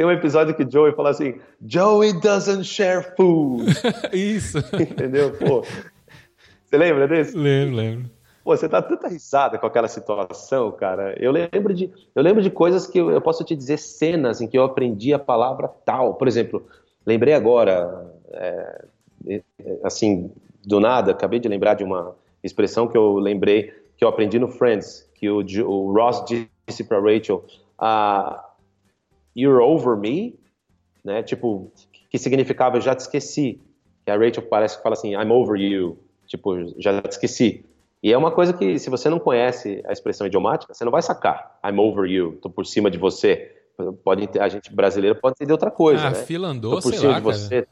Tem 0.00 0.06
um 0.06 0.10
episódio 0.10 0.54
que 0.54 0.66
Joey 0.66 0.94
fala 0.94 1.10
assim: 1.10 1.34
Joey 1.62 2.18
doesn't 2.22 2.64
share 2.64 3.14
food. 3.18 3.66
Isso. 4.14 4.56
Entendeu? 4.72 5.32
Pô. 5.32 5.60
Você 5.60 6.78
lembra 6.78 7.06
desse? 7.06 7.36
Lembro, 7.36 7.76
lembro. 7.76 8.10
Pô, 8.42 8.56
você 8.56 8.66
tá 8.66 8.80
tanta 8.80 9.08
risada 9.08 9.58
com 9.58 9.66
aquela 9.66 9.88
situação, 9.88 10.72
cara. 10.72 11.14
Eu 11.22 11.30
lembro 11.30 11.74
de, 11.74 11.92
eu 12.14 12.22
lembro 12.22 12.40
de 12.40 12.48
coisas 12.48 12.86
que 12.86 12.98
eu, 12.98 13.10
eu 13.10 13.20
posso 13.20 13.44
te 13.44 13.54
dizer 13.54 13.76
cenas 13.76 14.40
em 14.40 14.48
que 14.48 14.56
eu 14.56 14.64
aprendi 14.64 15.12
a 15.12 15.18
palavra 15.18 15.68
tal. 15.84 16.14
Por 16.14 16.26
exemplo, 16.26 16.64
lembrei 17.04 17.34
agora, 17.34 18.10
é, 18.32 18.84
assim, 19.84 20.32
do 20.64 20.80
nada, 20.80 21.10
acabei 21.10 21.38
de 21.38 21.46
lembrar 21.46 21.74
de 21.74 21.84
uma 21.84 22.16
expressão 22.42 22.88
que 22.88 22.96
eu 22.96 23.16
lembrei 23.18 23.70
que 23.98 24.04
eu 24.06 24.08
aprendi 24.08 24.38
no 24.38 24.48
Friends, 24.48 25.06
que 25.16 25.28
o, 25.28 25.44
o 25.66 25.92
Ross 25.92 26.24
disse 26.24 26.84
para 26.84 26.98
Rachel, 26.98 27.44
uh, 27.78 28.49
"You're 29.36 29.62
over 29.62 29.96
me", 29.96 30.34
né? 31.04 31.22
Tipo, 31.22 31.70
que 32.10 32.18
significava 32.18 32.76
"eu 32.76 32.80
já 32.80 32.94
te 32.94 33.00
esqueci". 33.00 33.60
Que 34.04 34.10
a 34.10 34.16
Rachel 34.16 34.42
parece 34.44 34.76
que 34.76 34.82
fala 34.82 34.94
assim, 34.94 35.12
"I'm 35.14 35.30
over 35.30 35.60
you". 35.60 35.98
tipo, 36.26 36.54
já 36.80 37.02
te 37.02 37.10
esqueci. 37.10 37.64
E 38.02 38.12
é 38.12 38.16
uma 38.16 38.30
coisa 38.30 38.52
que, 38.52 38.78
se 38.78 38.88
você 38.88 39.10
não 39.10 39.18
conhece 39.18 39.82
a 39.84 39.92
expressão 39.92 40.26
idiomática, 40.26 40.72
você 40.72 40.84
não 40.84 40.92
vai 40.92 41.02
sacar. 41.02 41.58
I'm 41.64 41.78
over 41.78 42.08
you, 42.08 42.38
tô 42.40 42.48
por 42.48 42.64
cima 42.64 42.88
de 42.90 42.96
você. 42.96 43.56
Pode, 44.04 44.38
a 44.38 44.48
gente 44.48 44.72
brasileiro 44.72 45.18
pode 45.18 45.34
entender 45.36 45.52
outra 45.52 45.70
coisa. 45.70 46.06
Ah, 46.06 46.10
né? 46.10 46.24
fila 46.24 46.48
andou, 46.48 46.76
tô 46.76 46.82
por 46.82 46.90
sei 46.90 47.00
cima 47.00 47.12
lá, 47.12 47.18
de 47.18 47.24
você. 47.24 47.66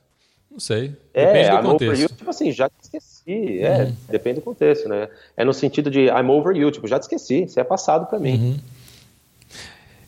Não 0.51 0.59
sei. 0.59 0.97
É, 1.14 1.27
Depende 1.27 1.49
do 1.51 1.55
I'm 1.55 1.59
over 1.59 1.73
contexto. 1.73 2.03
you, 2.03 2.09
tipo 2.16 2.31
assim, 2.31 2.53
já 2.53 2.68
te 2.68 2.75
esqueci. 2.83 3.61
É, 3.62 3.92
depende 4.09 4.40
do 4.40 4.42
contexto, 4.42 4.88
né? 4.88 5.09
É 5.37 5.44
no 5.44 5.53
sentido 5.53 5.90
de 5.90 6.07
I'm 6.07 6.29
over 6.31 6.57
you, 6.57 6.71
tipo, 6.71 6.87
já 6.88 6.99
te 6.99 7.03
esqueci, 7.03 7.47
você 7.49 7.61
é 7.61 7.64
passado 7.64 8.07
pra 8.07 8.18
mim. 8.18 8.33
Uhum. 8.33 8.57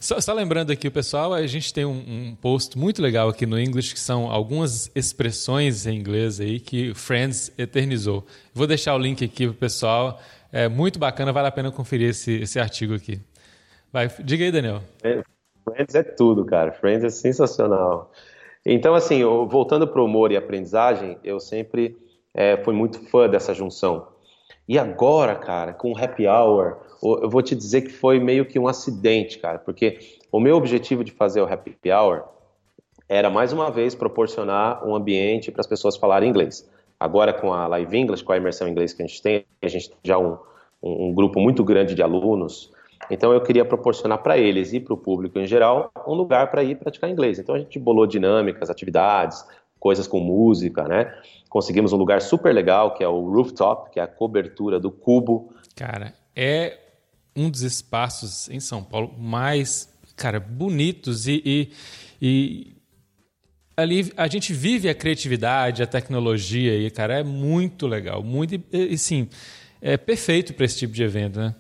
Só, 0.01 0.19
só 0.19 0.33
lembrando 0.33 0.73
aqui 0.73 0.89
o 0.89 0.91
pessoal, 0.91 1.35
a 1.35 1.47
gente 1.47 1.75
tem 1.75 1.85
um, 1.85 1.91
um 1.91 2.35
post 2.35 2.79
muito 2.79 3.03
legal 3.03 3.29
aqui 3.29 3.45
no 3.45 3.61
English 3.61 3.93
que 3.93 4.01
são 4.01 4.31
algumas 4.31 4.91
expressões 4.95 5.87
em 5.87 5.95
inglês 5.95 6.41
aí 6.41 6.59
que 6.59 6.95
Friends 6.95 7.53
eternizou. 7.59 8.25
Vou 8.55 8.67
deixar 8.67 8.95
o 8.95 8.99
link 8.99 9.23
aqui 9.23 9.47
pro 9.47 9.55
pessoal. 9.55 10.19
É 10.51 10.71
muito 10.71 10.99
bacana, 10.99 11.35
vale 11.35 11.49
a 11.49 11.53
pena 11.53 11.71
conferir 11.71 12.09
esse, 12.09 12.33
esse 12.41 12.59
artigo 12.59 12.95
aqui. 12.95 13.21
Vai, 13.93 14.09
diga 14.25 14.43
aí, 14.43 14.51
Daniel. 14.51 14.81
Friends 15.65 15.95
é 15.95 16.03
tudo, 16.03 16.47
cara. 16.47 16.73
Friends 16.73 17.05
é 17.05 17.11
sensacional. 17.11 18.11
Então, 18.65 18.95
assim, 18.95 19.23
voltando 19.23 19.87
para 19.87 20.01
o 20.01 20.07
humor 20.07 20.33
e 20.33 20.37
aprendizagem, 20.37 21.19
eu 21.23 21.39
sempre 21.39 21.95
é, 22.33 22.57
fui 22.65 22.75
muito 22.75 22.99
fã 23.11 23.29
dessa 23.29 23.53
junção. 23.53 24.09
E 24.69 24.79
agora, 24.79 25.35
cara, 25.35 25.73
com 25.73 25.93
o 25.93 25.99
happy 25.99 26.27
hour, 26.27 26.77
eu 27.03 27.29
vou 27.29 27.43
te 27.43 27.55
dizer 27.55 27.83
que 27.83 27.91
foi 27.91 28.21
meio 28.21 28.45
que 28.45 28.59
um 28.59 28.69
acidente, 28.69 29.39
cara, 29.39 29.59
porque 29.59 29.99
o 30.31 30.39
meu 30.39 30.57
objetivo 30.57 31.03
de 31.03 31.13
fazer 31.13 31.41
o 31.41 31.53
happy 31.53 31.77
hour 31.91 32.25
era, 33.09 33.29
mais 33.29 33.53
uma 33.53 33.71
vez, 33.71 33.95
proporcionar 33.95 34.87
um 34.87 34.95
ambiente 34.95 35.51
para 35.51 35.61
as 35.61 35.67
pessoas 35.67 35.97
falarem 35.97 36.29
inglês. 36.29 36.69
Agora, 36.99 37.33
com 37.33 37.53
a 37.53 37.67
Live 37.67 37.97
English, 37.97 38.23
com 38.23 38.33
a 38.33 38.37
imersão 38.37 38.69
em 38.69 38.71
inglês 38.71 38.93
que 38.93 39.03
a 39.03 39.07
gente 39.07 39.21
tem, 39.21 39.45
a 39.63 39.69
gente 39.69 39.89
tem 39.89 39.99
já 40.05 40.19
um, 40.19 40.39
um 40.83 41.13
grupo 41.13 41.41
muito 41.41 41.65
grande 41.65 41.95
de 41.95 42.03
alunos, 42.03 42.71
então 43.09 43.33
eu 43.33 43.41
queria 43.41 43.65
proporcionar 43.65 44.19
para 44.19 44.37
eles 44.37 44.73
e 44.73 44.81
para 44.81 44.93
o 44.93 44.97
público 44.97 45.39
em 45.39 45.47
geral 45.47 45.91
um 46.07 46.15
lugar 46.15 46.51
para 46.51 46.63
ir 46.63 46.77
praticar 46.77 47.09
inglês. 47.09 47.39
Então 47.39 47.55
a 47.55 47.59
gente 47.59 47.79
bolou 47.79 48.07
dinâmicas, 48.07 48.69
atividades, 48.69 49.45
coisas 49.81 50.07
com 50.07 50.21
música, 50.21 50.87
né? 50.87 51.13
Conseguimos 51.49 51.93
um 51.93 51.97
lugar 51.97 52.21
super 52.21 52.55
legal 52.55 52.95
que 52.95 53.03
é 53.03 53.09
o 53.09 53.29
rooftop, 53.29 53.91
que 53.91 53.99
é 53.99 54.03
a 54.03 54.07
cobertura 54.07 54.79
do 54.79 54.91
cubo. 54.91 55.53
Cara, 55.75 56.15
é 56.37 56.79
um 57.35 57.51
dos 57.51 57.63
espaços 57.63 58.49
em 58.51 58.61
São 58.61 58.85
Paulo 58.85 59.13
mais, 59.19 59.89
cara, 60.15 60.39
bonitos 60.39 61.27
e, 61.27 61.43
e, 61.45 61.73
e 62.21 62.77
ali 63.77 64.13
a 64.17 64.29
gente 64.29 64.53
vive 64.53 64.89
a 64.89 64.95
criatividade, 64.95 65.83
a 65.83 65.87
tecnologia 65.87 66.77
e, 66.77 66.91
cara, 66.91 67.21
é 67.21 67.25
muito 67.25 67.87
legal, 67.87 68.23
muito 68.23 68.63
e, 68.71 68.99
sim, 68.99 69.29
é 69.81 69.97
perfeito 69.97 70.53
para 70.55 70.67
esse 70.67 70.79
tipo 70.79 70.93
de 70.93 71.03
evento, 71.03 71.41
né? 71.41 71.55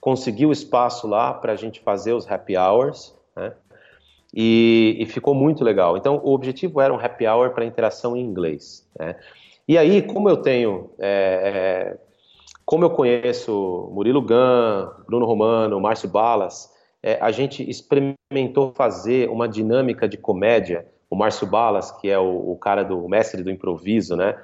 Conseguiu 0.00 0.52
espaço 0.52 1.06
lá 1.06 1.32
para 1.32 1.52
a 1.52 1.56
gente 1.56 1.80
fazer 1.80 2.12
os 2.12 2.30
happy 2.30 2.56
hours, 2.58 3.14
né? 3.34 3.54
E, 4.34 4.96
e 4.98 5.06
ficou 5.06 5.34
muito 5.34 5.62
legal. 5.62 5.96
Então 5.96 6.20
o 6.24 6.32
objetivo 6.34 6.80
era 6.80 6.92
um 6.92 6.98
happy 6.98 7.26
hour 7.26 7.50
para 7.50 7.64
interação 7.64 8.16
em 8.16 8.20
inglês, 8.20 8.88
né? 8.98 9.16
E 9.66 9.78
aí, 9.78 10.02
como 10.02 10.28
eu 10.28 10.36
tenho 10.36 10.90
é, 10.98 11.96
é, 11.96 11.98
como 12.64 12.84
eu 12.84 12.90
conheço 12.90 13.90
Murilo 13.92 14.22
Gun, 14.22 15.04
Bruno 15.06 15.26
Romano, 15.26 15.80
Márcio 15.80 16.08
Balas, 16.08 16.70
é, 17.02 17.18
a 17.20 17.30
gente 17.30 17.68
experimentou 17.68 18.72
fazer 18.74 19.28
uma 19.28 19.46
dinâmica 19.46 20.08
de 20.08 20.16
comédia. 20.16 20.86
O 21.10 21.16
Márcio 21.16 21.46
Balas, 21.46 21.90
que 21.90 22.10
é 22.10 22.18
o, 22.18 22.52
o 22.52 22.56
cara 22.56 22.82
do 22.82 23.04
o 23.04 23.08
mestre 23.08 23.42
do 23.42 23.50
improviso, 23.50 24.16
né? 24.16 24.36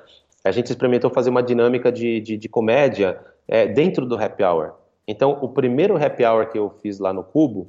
A 0.45 0.51
gente 0.51 0.71
experimentou 0.71 1.11
fazer 1.11 1.31
uma 1.31 1.43
dinâmica 1.43 1.91
de, 1.91 2.21
de, 2.21 2.37
de 2.37 2.49
comédia 2.49 3.19
é, 3.49 3.67
dentro 3.67 4.07
do 4.07 4.17
happy 4.17 4.43
hour. 4.45 4.75
Então, 5.09 5.39
o 5.41 5.49
primeiro 5.49 5.97
happy 5.97 6.25
hour 6.25 6.47
que 6.47 6.59
eu 6.59 6.71
fiz 6.83 6.99
lá 6.99 7.13
no 7.13 7.25
Cubo 7.25 7.69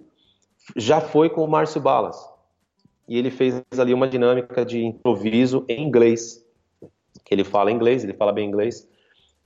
já 0.75 1.01
foi 1.01 1.29
com 1.29 1.43
o 1.43 1.47
Márcio 1.47 1.81
Balas. 1.81 2.17
E 3.07 3.17
ele 3.17 3.29
fez 3.29 3.61
ali 3.77 3.93
uma 3.93 4.07
dinâmica 4.07 4.65
de 4.65 4.83
improviso 4.83 5.65
em 5.67 5.83
inglês. 5.83 6.45
Ele 7.29 7.43
fala 7.43 7.71
inglês, 7.71 8.03
ele 8.03 8.13
fala 8.13 8.31
bem 8.31 8.47
inglês. 8.47 8.87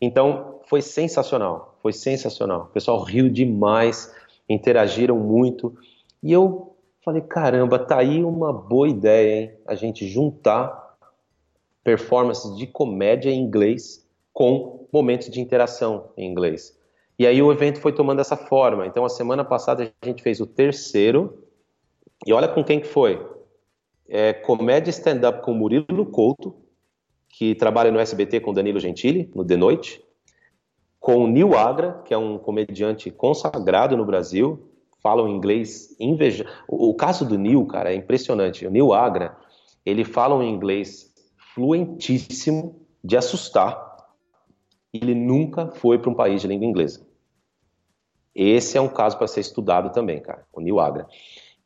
Então, 0.01 0.59
foi 0.67 0.81
sensacional, 0.81 1.77
foi 1.81 1.93
sensacional. 1.93 2.63
O 2.63 2.73
pessoal 2.73 3.01
riu 3.03 3.29
demais, 3.29 4.13
interagiram 4.49 5.17
muito. 5.17 5.75
E 6.21 6.31
eu 6.31 6.75
falei, 7.03 7.21
caramba, 7.21 7.79
tá 7.79 7.99
aí 7.99 8.23
uma 8.23 8.51
boa 8.51 8.89
ideia, 8.89 9.41
hein? 9.41 9.51
A 9.67 9.75
gente 9.75 10.07
juntar 10.07 10.97
performances 11.83 12.55
de 12.57 12.65
comédia 12.65 13.29
em 13.29 13.39
inglês 13.39 14.05
com 14.33 14.87
momentos 14.91 15.29
de 15.29 15.39
interação 15.39 16.09
em 16.17 16.29
inglês. 16.29 16.74
E 17.17 17.25
aí 17.25 17.41
o 17.41 17.51
evento 17.51 17.79
foi 17.79 17.93
tomando 17.93 18.19
essa 18.19 18.35
forma. 18.35 18.85
Então, 18.85 19.05
a 19.05 19.09
semana 19.09 19.43
passada 19.43 19.91
a 20.01 20.05
gente 20.05 20.21
fez 20.21 20.39
o 20.41 20.45
terceiro. 20.45 21.43
E 22.25 22.33
olha 22.33 22.47
com 22.47 22.63
quem 22.63 22.79
que 22.79 22.87
foi. 22.87 23.25
É, 24.07 24.33
comédia 24.33 24.91
stand-up 24.91 25.41
com 25.41 25.53
Murilo 25.53 26.05
Couto, 26.05 26.55
que 27.29 27.55
trabalha 27.55 27.91
no 27.91 27.99
SBT 27.99 28.39
com 28.39 28.53
Danilo 28.53 28.79
Gentili, 28.79 29.31
no 29.33 29.43
The 29.43 29.57
Noite, 29.57 30.03
com 30.99 31.17
o 31.17 31.27
Neil 31.27 31.55
Agra, 31.55 32.01
que 32.05 32.13
é 32.13 32.17
um 32.17 32.37
comediante 32.37 33.11
consagrado 33.11 33.95
no 33.95 34.05
Brasil, 34.05 34.71
fala 35.01 35.21
um 35.21 35.27
inglês 35.27 35.95
inveja. 35.99 36.45
O, 36.67 36.89
o 36.89 36.95
caso 36.95 37.25
do 37.25 37.37
Neil, 37.37 37.65
cara, 37.67 37.93
é 37.93 37.95
impressionante. 37.95 38.65
O 38.65 38.71
Neil 38.71 38.93
Agra, 38.93 39.37
ele 39.85 40.03
fala 40.03 40.35
um 40.35 40.43
inglês 40.43 41.13
fluentíssimo, 41.53 42.81
de 43.03 43.15
assustar. 43.15 43.79
Ele 44.91 45.13
nunca 45.13 45.67
foi 45.67 45.99
para 45.99 46.09
um 46.09 46.15
país 46.15 46.41
de 46.41 46.47
língua 46.47 46.65
inglesa. 46.65 47.04
Esse 48.35 48.77
é 48.77 48.81
um 48.81 48.89
caso 48.89 49.17
para 49.17 49.27
ser 49.27 49.39
estudado 49.39 49.91
também, 49.91 50.19
cara, 50.19 50.43
o 50.51 50.59
Neil 50.59 50.79
Agra. 50.79 51.07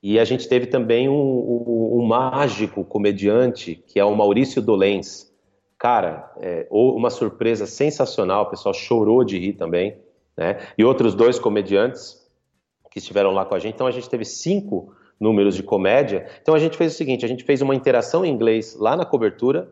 E 0.01 0.19
a 0.19 0.23
gente 0.23 0.47
teve 0.47 0.67
também 0.67 1.09
um, 1.09 1.13
um, 1.13 1.99
um 1.99 2.05
mágico 2.05 2.85
comediante, 2.85 3.83
que 3.87 3.99
é 3.99 4.05
o 4.05 4.15
Maurício 4.15 4.61
Dolens, 4.61 5.29
cara, 5.77 6.31
é, 6.41 6.67
uma 6.69 7.09
surpresa 7.09 7.65
sensacional, 7.65 8.43
o 8.43 8.49
pessoal 8.49 8.73
chorou 8.73 9.23
de 9.23 9.39
rir 9.39 9.53
também, 9.53 9.97
né? 10.37 10.59
E 10.77 10.85
outros 10.85 11.15
dois 11.15 11.39
comediantes 11.39 12.19
que 12.91 12.99
estiveram 12.99 13.31
lá 13.31 13.45
com 13.45 13.55
a 13.55 13.59
gente. 13.59 13.75
Então 13.75 13.87
a 13.87 13.91
gente 13.91 14.09
teve 14.09 14.25
cinco 14.25 14.93
números 15.19 15.55
de 15.55 15.63
comédia. 15.63 16.27
Então 16.41 16.55
a 16.55 16.59
gente 16.59 16.77
fez 16.77 16.93
o 16.93 16.97
seguinte: 16.97 17.25
a 17.25 17.27
gente 17.27 17.43
fez 17.43 17.61
uma 17.61 17.75
interação 17.75 18.23
em 18.23 18.29
inglês 18.29 18.75
lá 18.75 18.95
na 18.95 19.05
cobertura 19.05 19.71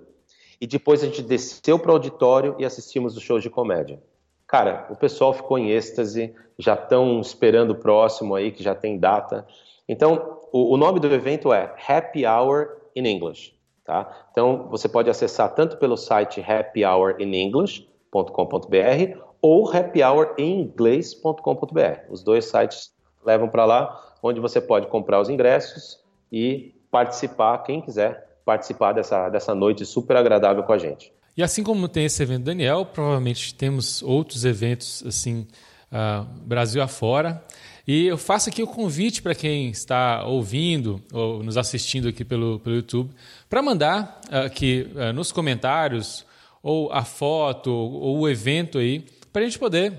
e 0.60 0.67
depois 0.67 1.03
a 1.03 1.05
gente 1.05 1.21
desceu 1.21 1.79
para 1.79 1.91
o 1.91 1.93
auditório 1.93 2.55
e 2.57 2.65
assistimos 2.65 3.15
os 3.15 3.23
shows 3.23 3.43
de 3.43 3.49
comédia. 3.49 4.01
Cara, 4.47 4.88
o 4.89 4.95
pessoal 4.95 5.33
ficou 5.33 5.57
em 5.57 5.71
êxtase, 5.71 6.33
já 6.57 6.73
estão 6.73 7.19
esperando 7.19 7.71
o 7.71 7.75
próximo 7.75 8.33
aí, 8.33 8.49
que 8.51 8.63
já 8.63 8.73
tem 8.73 8.97
data. 8.97 9.45
Então, 9.88 10.39
o, 10.51 10.73
o 10.73 10.77
nome 10.77 10.99
do 10.99 11.13
evento 11.13 11.53
é 11.53 11.71
Happy 11.88 12.25
Hour 12.25 12.77
in 12.95 13.05
English. 13.05 13.55
Tá? 13.83 14.10
Então, 14.31 14.67
você 14.69 14.89
pode 14.89 15.07
acessar 15.10 15.53
tanto 15.53 15.77
pelo 15.77 15.97
site 15.97 16.41
happyhourinenglish.com.br 16.41 19.19
ou 19.41 19.69
happyhouringlês.com.br. 19.69 21.99
Os 22.10 22.23
dois 22.23 22.45
sites 22.45 22.93
levam 23.25 23.49
para 23.49 23.65
lá, 23.65 24.15
onde 24.23 24.39
você 24.39 24.62
pode 24.62 24.88
comprar 24.88 25.19
os 25.19 25.27
ingressos 25.29 26.01
e 26.31 26.73
participar, 26.89 27.57
quem 27.60 27.81
quiser 27.81 28.39
participar 28.45 28.93
dessa, 28.93 29.27
dessa 29.29 29.53
noite 29.53 29.86
super 29.86 30.15
agradável 30.15 30.63
com 30.63 30.71
a 30.71 30.77
gente. 30.77 31.13
E 31.38 31.43
assim 31.43 31.62
como 31.62 31.88
tem 31.88 32.06
esse 32.06 32.21
evento 32.23 32.45
Daniel, 32.45 32.84
provavelmente 32.84 33.54
temos 33.54 34.02
outros 34.02 34.43
eventos 34.43 35.04
assim, 35.06 35.45
uh, 35.91 36.26
Brasil 36.43 36.82
afora. 36.82 37.45
E 37.88 38.08
eu 38.08 38.17
faço 38.17 38.50
aqui 38.50 38.63
o 38.63 38.67
convite 38.67 39.21
para 39.21 39.36
quem 39.36 39.69
está 39.69 40.26
ouvindo 40.26 41.00
ou 41.13 41.43
nos 41.43 41.56
assistindo 41.56 42.08
aqui 42.08 42.26
pelo, 42.26 42.60
pelo 42.60 42.78
YouTube, 42.78 43.12
para 43.47 43.62
mandar 43.62 44.19
aqui 44.32 44.89
uh, 44.95 45.13
nos 45.13 45.32
comentários 45.32 46.26
ou 46.63 46.91
a 46.91 47.06
foto 47.06 47.71
ou 47.71 48.17
o 48.21 48.28
evento 48.28 48.80
aí, 48.80 49.06
para 49.32 49.43
a 49.43 49.45
gente 49.45 49.60
poder 49.60 49.93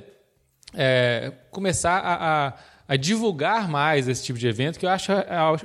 é, 0.74 1.32
começar 1.50 1.98
a, 1.98 2.46
a, 2.48 2.54
a, 2.88 2.96
divulgar 2.96 3.68
mais 3.68 4.08
esse 4.08 4.24
tipo 4.24 4.38
de 4.38 4.48
evento, 4.48 4.78
que 4.78 4.84
eu 4.84 4.90
acho 4.90 5.12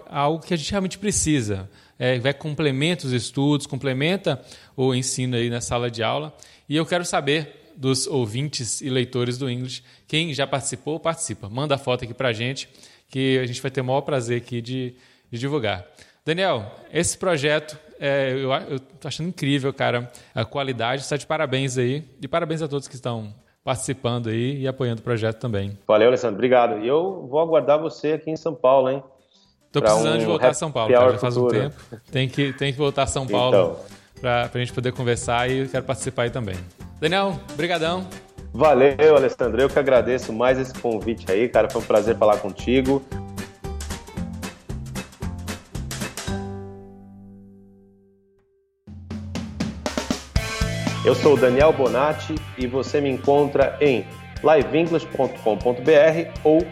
algo 0.08 0.46
que 0.46 0.54
a 0.54 0.58
gente 0.58 0.70
realmente 0.70 0.98
precisa. 0.98 1.70
É, 2.04 2.20
vai 2.20 2.34
complementa 2.34 3.08
os 3.08 3.14
estudos, 3.14 3.66
complementa 3.66 4.42
o 4.76 4.94
ensino 4.94 5.38
aí 5.38 5.50
na 5.50 5.62
sala 5.62 5.90
de 5.90 6.04
aula. 6.04 6.34
E 6.68 6.76
eu 6.76 6.86
quero 6.86 7.06
saber 7.06 7.72
dos 7.78 8.08
ouvintes 8.08 8.82
e 8.82 8.90
leitores 8.90 9.38
do 9.38 9.50
English, 9.50 9.82
quem 10.06 10.34
já 10.34 10.46
participou, 10.46 11.00
participa. 11.00 11.48
Manda 11.48 11.76
a 11.76 11.78
foto 11.78 12.04
aqui 12.04 12.14
para 12.14 12.28
a 12.28 12.34
gente, 12.34 12.68
que 13.10 13.40
a 13.40 13.46
gente 13.46 13.62
vai 13.62 13.72
ter 13.72 13.80
o 13.80 13.86
maior 13.86 14.02
prazer 14.02 14.42
aqui 14.42 14.62
de, 14.62 14.96
de 15.32 15.40
divulgar. 15.40 15.88
Daniel, 16.26 16.70
esse 16.92 17.18
projeto, 17.18 17.80
é, 17.98 18.34
eu 18.34 18.76
estou 18.76 19.08
achando 19.08 19.30
incrível, 19.30 19.74
cara, 19.74 20.12
a 20.36 20.44
qualidade, 20.44 21.04
está 21.04 21.16
de 21.16 21.26
parabéns 21.26 21.78
aí. 21.78 22.04
E 22.22 22.28
parabéns 22.28 22.62
a 22.62 22.68
todos 22.68 22.86
que 22.86 22.96
estão 22.96 23.34
participando 23.64 24.28
aí 24.28 24.60
e 24.60 24.68
apoiando 24.68 25.00
o 25.00 25.04
projeto 25.06 25.40
também. 25.40 25.78
Valeu, 25.88 26.10
Alessandro, 26.10 26.36
obrigado. 26.36 26.84
E 26.84 26.88
eu 26.88 27.26
vou 27.30 27.40
aguardar 27.40 27.80
você 27.80 28.12
aqui 28.12 28.30
em 28.30 28.36
São 28.36 28.54
Paulo, 28.54 28.90
hein? 28.90 29.02
Tô 29.74 29.82
precisando 29.82 30.14
um 30.14 30.20
de 30.20 30.26
voltar 30.26 30.50
a 30.50 30.54
São 30.54 30.72
Paulo, 30.72 30.94
cara, 30.94 31.12
já 31.14 31.18
faz 31.18 31.36
um 31.36 31.48
tempo. 31.48 31.76
Tem 32.12 32.30
que, 32.30 32.54
tem 32.54 32.72
que 32.72 32.78
voltar 32.78 33.04
a 33.04 33.08
São 33.08 33.26
Paulo 33.26 33.58
então. 33.58 33.78
para 34.22 34.52
a 34.54 34.58
gente 34.60 34.72
poder 34.72 34.94
conversar 34.94 35.50
e 35.50 35.62
eu 35.62 35.68
quero 35.68 35.84
participar 35.84 36.24
aí 36.24 36.30
também. 36.30 36.56
Daniel, 37.02 37.40
brigadão. 37.56 38.08
Valeu, 38.54 39.16
Alessandro. 39.16 39.60
Eu 39.60 39.68
que 39.68 39.80
agradeço 39.80 40.32
mais 40.32 40.60
esse 40.60 40.76
convite 40.76 41.26
aí, 41.32 41.50
cara. 41.50 41.68
Foi 41.72 41.82
um 41.82 41.86
prazer 41.86 42.16
falar 42.16 42.38
contigo. 42.38 43.04
Eu 51.04 51.16
sou 51.16 51.34
o 51.34 51.38
Daniel 51.38 51.74
Bonatti 51.74 52.36
e 52.60 52.68
você 52.68 53.02
me 53.02 53.10
encontra 53.10 53.76
em 53.82 54.06
liveenglish.com.br 54.44 56.40
ou 56.44 56.64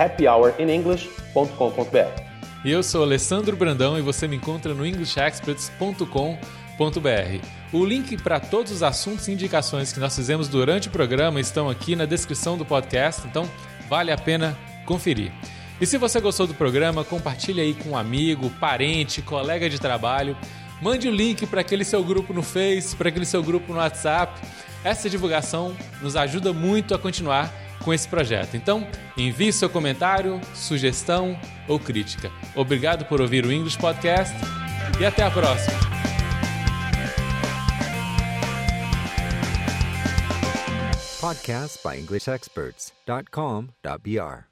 happyhourinenglish.com.br. 0.00 2.22
E 2.64 2.70
eu 2.70 2.82
sou 2.82 3.02
Alessandro 3.02 3.54
Brandão 3.56 3.98
e 3.98 4.02
você 4.02 4.26
me 4.26 4.36
encontra 4.36 4.72
no 4.72 4.86
englishexperts.com.br. 4.86 7.44
O 7.72 7.84
link 7.84 8.20
para 8.22 8.40
todos 8.40 8.72
os 8.72 8.82
assuntos 8.82 9.28
e 9.28 9.32
indicações 9.32 9.92
que 9.92 10.00
nós 10.00 10.16
fizemos 10.16 10.48
durante 10.48 10.88
o 10.88 10.90
programa 10.90 11.38
estão 11.38 11.68
aqui 11.68 11.94
na 11.94 12.06
descrição 12.06 12.58
do 12.58 12.64
podcast, 12.64 13.24
então 13.26 13.48
vale 13.88 14.10
a 14.10 14.18
pena 14.18 14.58
conferir. 14.86 15.30
E 15.80 15.86
se 15.86 15.96
você 15.96 16.20
gostou 16.20 16.44
do 16.46 16.54
programa, 16.54 17.04
compartilhe 17.04 17.60
aí 17.60 17.74
com 17.74 17.90
um 17.90 17.96
amigo, 17.96 18.50
parente, 18.60 19.22
colega 19.22 19.70
de 19.70 19.78
trabalho. 19.78 20.36
Mande 20.82 21.08
o 21.08 21.10
link 21.10 21.46
para 21.46 21.60
aquele 21.60 21.84
seu 21.84 22.02
grupo 22.02 22.34
no 22.34 22.42
Face, 22.42 22.96
para 22.96 23.08
aquele 23.08 23.24
seu 23.24 23.42
grupo 23.42 23.72
no 23.72 23.78
WhatsApp. 23.78 24.40
Essa 24.82 25.08
divulgação 25.08 25.76
nos 26.02 26.16
ajuda 26.16 26.52
muito 26.52 26.94
a 26.94 26.98
continuar 26.98 27.54
com 27.84 27.92
esse 27.92 28.08
projeto. 28.08 28.56
Então, 28.56 28.86
envie 29.16 29.52
seu 29.52 29.68
comentário, 29.68 30.40
sugestão 30.54 31.38
ou 31.68 31.78
crítica. 31.78 32.30
Obrigado 32.54 33.04
por 33.06 33.20
ouvir 33.20 33.44
o 33.44 33.52
English 33.52 33.78
Podcast 33.78 34.34
e 35.00 35.04
até 35.04 35.22
a 35.22 35.30
próxima. 35.30 35.78
Podcast 41.20 41.78
by 41.84 42.00
EnglishExperts.com.br 42.00 44.49